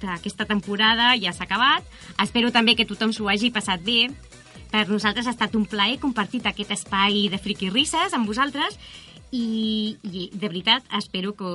[0.02, 1.88] d'aquesta temporada ja s'ha acabat.
[2.20, 4.10] Espero també que tothom s'ho hagi passat bé.
[4.70, 8.76] Per nosaltres ha estat un plaer compartir aquest espai de friki risses amb vosaltres
[9.32, 11.52] i, i de veritat espero que,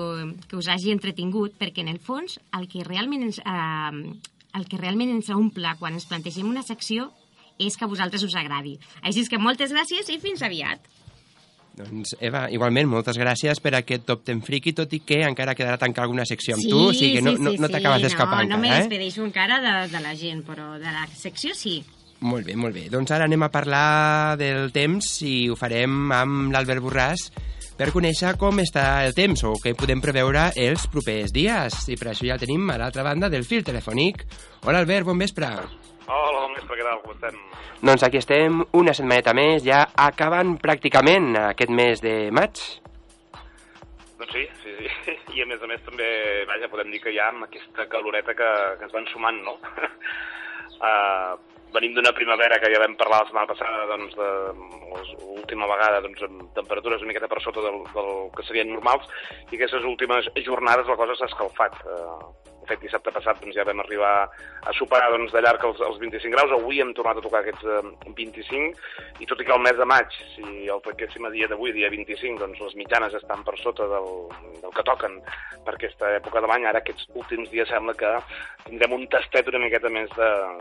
[0.49, 4.79] que us hagi entretingut perquè en el fons el que realment ens, eh, el que
[4.79, 7.11] realment ens omple quan ens plantegem una secció
[7.59, 8.77] és que a vosaltres us agradi.
[9.03, 10.83] Així és que moltes gràcies i fins aviat.
[11.75, 15.79] Doncs, Eva, igualment, moltes gràcies per aquest Top Ten Friki, tot i que encara quedarà
[15.79, 18.61] tancar alguna secció amb tu, o sigui que no, no, no t'acabes d'escapar no, no
[18.63, 18.85] me encara, eh?
[18.87, 21.81] despedeixo encara de, de la gent, però de la secció sí.
[22.23, 22.87] Molt bé, molt bé.
[22.93, 27.27] Doncs ara anem a parlar del temps i ho farem amb l'Albert Borràs
[27.75, 31.81] per conèixer com està el temps o què podem preveure els propers dies.
[31.91, 34.23] I per això ja el tenim a l'altra banda del fil telefònic.
[34.63, 35.51] Hola, Albert, bon vespre.
[36.07, 37.01] Hola, bon vespre, què tal?
[37.03, 37.41] Com estem?
[37.85, 42.63] Doncs aquí estem una setmaneta més, ja acabant pràcticament aquest mes de maig.
[44.21, 45.17] Doncs sí, sí, sí.
[45.35, 46.07] I a més a més també,
[46.47, 49.59] vaja, podem dir que ja amb aquesta caloreta que, que ens van sumant, no?
[50.79, 51.35] uh,
[51.75, 54.31] venim d'una primavera que ja vam parlar la setmana passada, doncs, de
[55.27, 59.11] l'última vegada, doncs, amb temperatures una miqueta per sota del, del que serien normals,
[59.51, 61.81] i aquestes últimes jornades la cosa s'ha escalfat.
[61.85, 64.13] Eh, de fet, dissabte passat doncs, ja vam arribar
[64.65, 67.67] a superar doncs, de llarg els, els 25 graus, avui hem tornat a tocar aquests
[67.69, 68.87] eh, 25,
[69.21, 71.91] i tot i que el mes de maig, si el toquéssim a dia d'avui, dia
[71.93, 74.09] 25, doncs les mitjanes estan per sota del,
[74.63, 75.19] del que toquen
[75.67, 78.17] per aquesta època de l'any, ara aquests últims dies sembla que
[78.65, 80.09] tindrem un tastet una miqueta més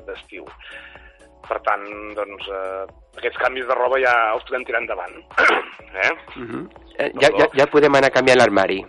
[0.09, 0.49] d'estiu.
[0.49, 1.02] De,
[1.47, 1.85] per tant,
[2.17, 2.83] doncs, eh,
[3.19, 5.15] aquests canvis de roba ja els podem tirar endavant.
[6.05, 6.11] eh?
[6.35, 6.67] Uh -huh.
[6.97, 8.83] eh, ja, ja, ja podem anar canviant l'armari.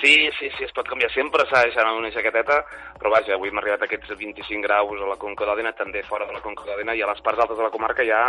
[0.00, 2.64] Sí, sí, sí, es pot canviar sempre, s'ha de deixar una jaqueteta,
[3.02, 6.28] però vaja, avui hem arribat a aquests 25 graus a la Conca d'Òdena, també fora
[6.28, 8.20] de la Conca d'Òdena, i a les parts altes de la comarca ja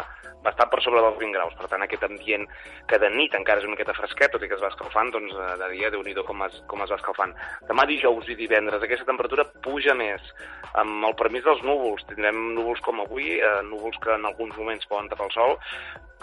[0.41, 1.53] bastant per sobre dels 20 graus.
[1.59, 2.47] Per tant, aquest ambient
[2.89, 5.35] que de nit encara és una miqueta fresquet, tot i que es va escalfant, doncs
[5.37, 7.35] eh, de dia, déu nhi com, es, com es va escalfant.
[7.69, 10.33] Demà dijous i divendres aquesta temperatura puja més,
[10.81, 12.07] amb el permís dels núvols.
[12.09, 15.61] Tindrem núvols com avui, eh, núvols que en alguns moments poden tapar el sol,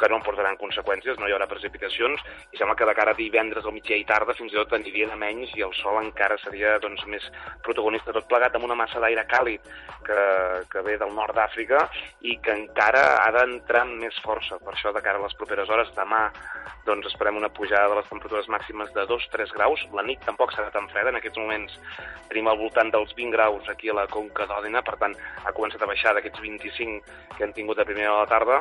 [0.01, 2.23] que no portaran conseqüències, no hi haurà precipitacions,
[2.55, 5.11] i sembla que de cara a divendres al migdia i tarda fins i tot aniria
[5.11, 7.27] de menys i el sol encara seria doncs, més
[7.67, 9.67] protagonista, tot plegat amb una massa d'aire càlid
[10.07, 10.21] que,
[10.73, 11.85] que ve del nord d'Àfrica
[12.27, 14.59] i que encara ha d'entrar amb més força.
[14.65, 16.29] Per això, de cara a les properes hores, demà
[16.87, 19.83] doncs, esperem una pujada de les temperatures màximes de 2-3 graus.
[19.97, 21.77] La nit tampoc serà tan freda, en aquests moments
[22.31, 25.83] tenim al voltant dels 20 graus aquí a la Conca d'Òdena, per tant, ha començat
[25.83, 28.61] a baixar d'aquests 25 que hem tingut a primera de la tarda,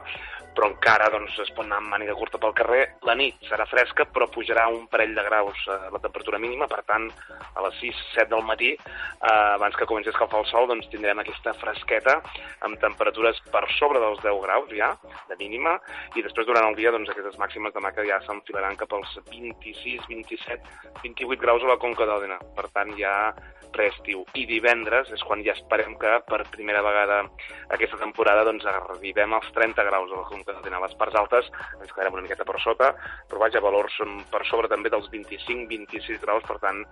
[0.56, 2.82] però encara doncs es pot anar amb màniga curta pel carrer.
[3.08, 6.82] La nit serà fresca, però pujarà un parell de graus eh, la temperatura mínima, per
[6.90, 7.08] tant,
[7.54, 11.22] a les 6-7 del matí, eh, abans que comenci a escalfar el sol, doncs tindrem
[11.22, 12.20] aquesta fresqueta
[12.66, 14.94] amb temperatures per sobre dels 10 graus ja,
[15.30, 15.78] de mínima,
[16.16, 20.08] i després durant el dia doncs, aquestes màximes demà que ja s'enfilaran cap als 26,
[20.10, 22.40] 27, 28 graus a la Conca d'Òdena.
[22.56, 23.14] Per tant, ja
[23.74, 24.24] preestiu.
[24.38, 27.22] I divendres és quan ja esperem que per primera vegada
[27.76, 30.82] aquesta temporada doncs, arribem als 30 graus a la Conca d'Òdena.
[30.84, 31.50] Les parts altes
[31.80, 32.92] ens quedarem una miqueta per sota,
[33.30, 34.00] però vaja, valors
[34.32, 36.84] per sobre també dels 25-26 graus, per tant,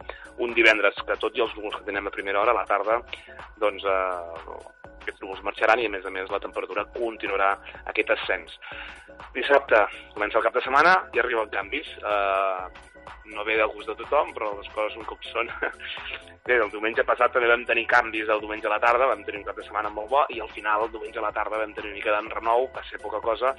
[0.44, 3.00] un divendres que tot i els núvols que tenem a primera hora, a la tarda,
[3.62, 4.58] doncs eh,
[5.08, 7.54] aquests núvols marxaran i, a més a més, la temperatura continuarà
[7.94, 8.60] aquest ascens.
[9.34, 11.96] Dissabte comença el cap de setmana i arriben canvis.
[12.04, 12.86] Eh,
[13.28, 15.50] no ve de gust de tothom, però les coses són com són.
[16.48, 19.42] Bé, el diumenge passat també vam tenir canvis el diumenge a la tarda, vam tenir
[19.42, 21.74] un cap de setmana molt bo, i al final, el diumenge a la tarda, vam
[21.76, 23.54] tenir una mica d'enrenou, va ser poca cosa.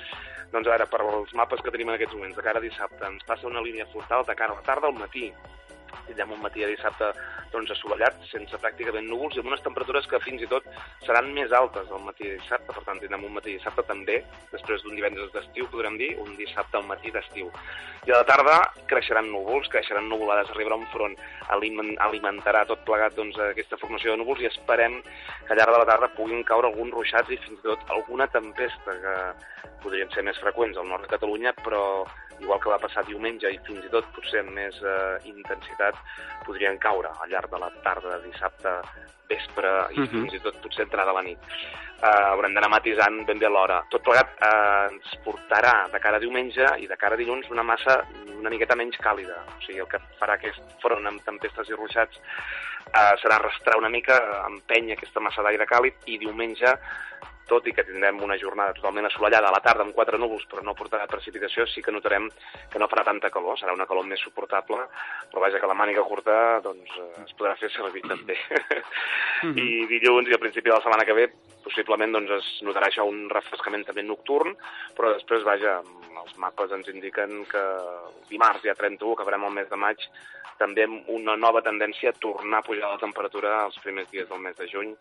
[0.52, 3.04] Doncs a veure, per els mapes que tenim en aquests moments, de cara a dissabte,
[3.04, 5.28] ens passa una línia frontal de cara a la tarda al matí,
[6.06, 7.10] tindrem un matí de dissabte
[7.52, 10.66] doncs, assolellat, sense pràcticament núvols i amb unes temperatures que fins i tot
[11.06, 14.18] seran més altes al matí de dissabte, per tant tindrem un matí de dissabte també,
[14.52, 17.50] després d'un divendres d'estiu, podrem dir, un dissabte al matí d'estiu.
[18.06, 18.58] I a la tarda
[18.90, 21.16] creixeran núvols, creixeran nuvolades, arribarà un front,
[21.52, 25.88] alimentarà tot plegat doncs, aquesta formació de núvols i esperem que al llarg de la
[25.88, 29.16] tarda puguin caure alguns ruixats i fins i tot alguna tempesta que
[29.82, 31.82] podrien ser més freqüents al nord de Catalunya, però
[32.40, 35.98] igual que va passar diumenge i fins i tot potser amb més eh, intensitat
[36.46, 38.74] podrien caure al llarg de la tarda de dissabte
[39.28, 40.10] vespre i uh -huh.
[40.10, 41.38] fins i tot potser entrada a la nit.
[41.98, 43.82] Uh, haurem d'anar matisant ben bé l'hora.
[43.90, 47.62] Tot plegat uh, ens portarà de cara a diumenge i de cara a dilluns una
[47.62, 48.04] massa
[48.38, 49.38] una miqueta menys càlida.
[49.58, 53.88] O sigui, el que farà aquest front amb tempestes i ruixats uh, serà arrastrar una
[53.88, 54.14] mica,
[54.46, 56.78] empènyer aquesta massa d'aire càlid i diumenge
[57.48, 60.62] tot i que tindrem una jornada totalment assolellada a la tarda amb quatre núvols, però
[60.64, 62.28] no portarà precipitació, sí que notarem
[62.72, 64.84] que no farà tanta calor, serà una calor més suportable,
[65.32, 68.36] però vaja que la màniga curta doncs, eh, es podrà fer servir també.
[69.42, 69.58] Mm -hmm.
[69.64, 71.30] I dilluns i al principi de la setmana que ve
[71.68, 74.56] possiblement doncs, es notarà això un refrescament també nocturn,
[74.96, 75.78] però després, vaja,
[76.18, 77.64] els mapes ens indiquen que
[78.32, 80.04] dimarts, ja 31, que farem el mes de maig,
[80.58, 84.56] també una nova tendència a tornar a pujar la temperatura els primers dies del mes
[84.58, 84.94] de juny,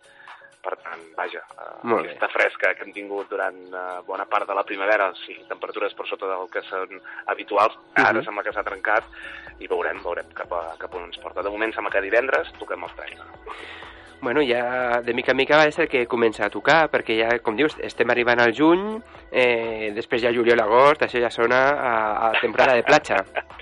[0.68, 4.66] per tant, vaja, uh, aquesta fresca que hem tingut durant uh, bona part de la
[4.68, 7.00] primavera, sí, temperatures per sota del que són
[7.34, 8.08] habituals, uh -huh.
[8.10, 9.06] ara sembla que s'ha trencat
[9.60, 11.42] i veurem, veurem cap, a, cap on ens porta.
[11.42, 13.24] De moment sembla que divendres toquem els 30.
[14.22, 17.56] Bueno, ja de mica en mica va ser que comença a tocar, perquè ja, com
[17.56, 18.98] dius, estem arribant al juny,
[19.32, 21.94] eh, després ja juliol, agost, això ja sona a,
[22.30, 23.24] a temporada de platja.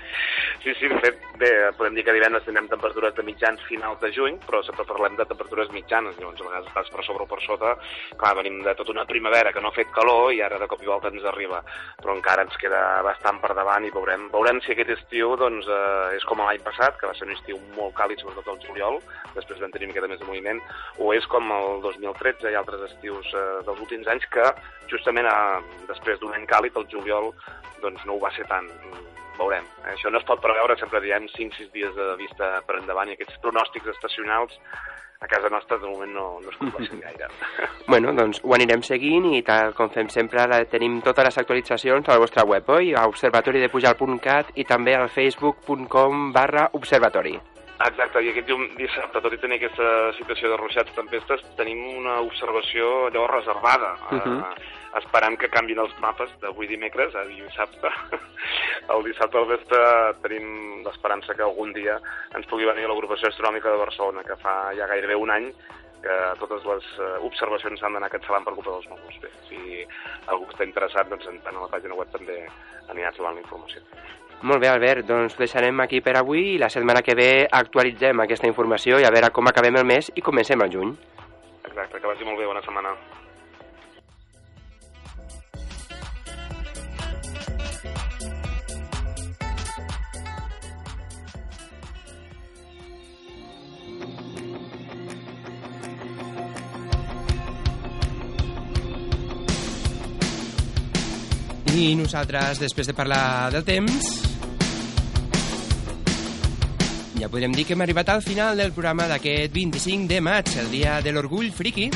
[0.66, 1.48] Sí, sí, de fet, bé,
[1.78, 5.26] podem dir que divendres tindrem temperatures de mitjans finals de juny, però sempre parlem de
[5.30, 7.76] temperatures mitjanes, llavors a vegades estàs per sobre o per sota,
[8.18, 10.82] clar, venim de tota una primavera que no ha fet calor i ara de cop
[10.82, 11.60] i volta ens arriba,
[12.00, 16.16] però encara ens queda bastant per davant i veurem, veurem si aquest estiu doncs, eh,
[16.18, 18.98] és com l'any passat, que va ser un estiu molt càlid, sobretot el juliol,
[19.38, 20.64] després vam tenir una miqueta més de moviment,
[20.98, 24.50] o és com el 2013 i altres estius eh, dels últims anys que
[24.90, 25.55] justament eh,
[25.88, 27.32] després d'un any càlid, el juliol,
[27.82, 28.68] doncs no ho va ser tant
[29.38, 29.64] veurem.
[29.84, 33.12] Eh, Això no es pot preveure, sempre diem 5-6 dies de vista per endavant i
[33.18, 34.58] aquests pronòstics estacionals
[35.20, 37.28] a casa nostra de moment no, no es compleixen gaire.
[37.88, 42.08] Bueno, doncs ho anirem seguint i tal com fem sempre ara tenim totes les actualitzacions
[42.08, 42.94] a la vostra web, oi?
[42.94, 47.36] A observatoridepujal.cat i també al facebook.com barra observatori.
[47.76, 48.48] Exacte, i aquest
[48.78, 54.14] dissabte, tot i tenir aquesta situació de ruixats tempestes, tenim una observació allò reservada, uh
[54.14, 54.38] Mhm.
[54.40, 54.54] -huh.
[55.00, 57.90] Esperant que canvin els mapes d'avui dimecres a dissabte.
[58.94, 59.80] El dissabte al vespre
[60.22, 61.96] tenim l'esperança que algun dia
[62.36, 65.50] ens pugui venir l'agrupació astronòmica de Barcelona, que fa ja gairebé un any
[66.06, 69.18] que totes les eh, observacions s'han d'anar cancel·lant per culpa dels núvols.
[69.22, 69.82] Bé, si
[70.30, 72.44] algú està interessat, doncs en, en la pàgina web també
[72.92, 73.82] anirà trobant la informació.
[74.46, 78.20] Molt bé, Albert, doncs ho deixarem aquí per avui i la setmana que ve actualitzem
[78.22, 80.96] aquesta informació i a veure com acabem el mes i comencem el juny.
[81.64, 82.92] Exacte, que vagi molt bé, bona setmana.
[101.76, 104.06] I nosaltres, després de parlar del temps,
[107.20, 110.70] ja podrem dir que hem arribat al final del programa d'aquest 25 de maig, el
[110.72, 111.90] dia de l'orgull friki.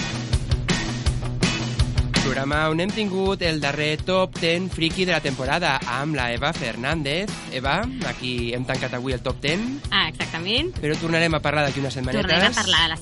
[2.20, 6.52] Programa on hem tingut el darrer top 10 friki de la temporada amb la Eva
[6.52, 7.32] Fernández.
[7.50, 10.76] Eva, aquí hem tancat avui el top 10, Ah, exactament.
[10.78, 12.28] però tornarem a parlar d'aquí unes setmanetes.
[12.28, 12.88] Tornarem a parlar.
[12.92, 12.98] La...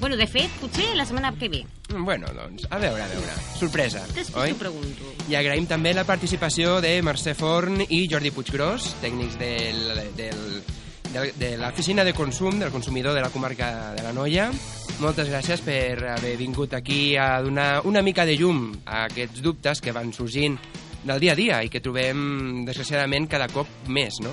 [0.00, 1.62] Bueno, de fet, potser la setmana que ve.
[1.92, 3.32] Bueno, doncs, a veure, a veure.
[3.58, 4.52] Sorpresa, Després oi?
[4.54, 5.10] t'ho pregunto.
[5.28, 9.82] I agraïm també la participació de Mercè Forn i Jordi Puiggròs, tècnics del,
[10.16, 10.40] del,
[11.12, 14.48] del, de l'oficina de consum del consumidor de la comarca de la Noia.
[15.02, 19.80] Moltes gràcies per haver vingut aquí a donar una mica de llum a aquests dubtes
[19.82, 20.58] que van sorgint
[21.02, 24.30] del dia a dia i que trobem, desgraciadament, cada cop més, no?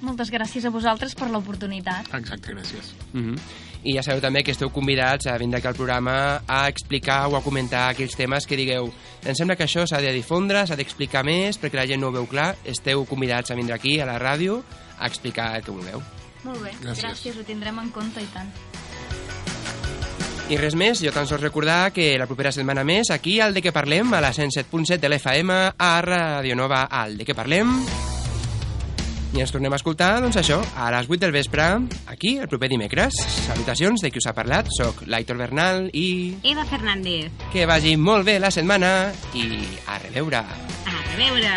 [0.00, 2.12] Moltes gràcies a vosaltres per l'oportunitat.
[2.14, 2.92] Exacte, gràcies.
[3.12, 3.40] Mm -hmm.
[3.84, 7.36] I ja sabeu també que esteu convidats a vindre aquí al programa a explicar o
[7.36, 8.92] a comentar aquells temes que digueu
[9.24, 12.12] em sembla que això s'ha de difondre, s'ha d'explicar més perquè la gent no ho
[12.12, 12.56] veu clar.
[12.64, 14.62] Esteu convidats a vindre aquí a la ràdio
[14.98, 16.02] a explicar el que vulgueu.
[16.44, 17.04] Molt bé, Gràcies.
[17.04, 18.48] gràcies ho tindrem en compte i tant.
[20.48, 23.60] I res més, jo tan sols recordar que la propera setmana més, aquí al De
[23.60, 28.17] Què Parlem, a la 107.7 de l'FM, a Radio Nova, al De Què Parlem.
[29.38, 31.62] I ens tornem a escoltar, doncs això, a les 8 del vespre,
[32.10, 33.14] aquí, el proper dimecres.
[33.44, 37.30] Salutacions de qui us ha parlat, soc l'Aitor Bernal i Eva Fernández.
[37.52, 40.42] que vagi molt bé la setmana i a reveure.
[40.42, 41.54] A reveure.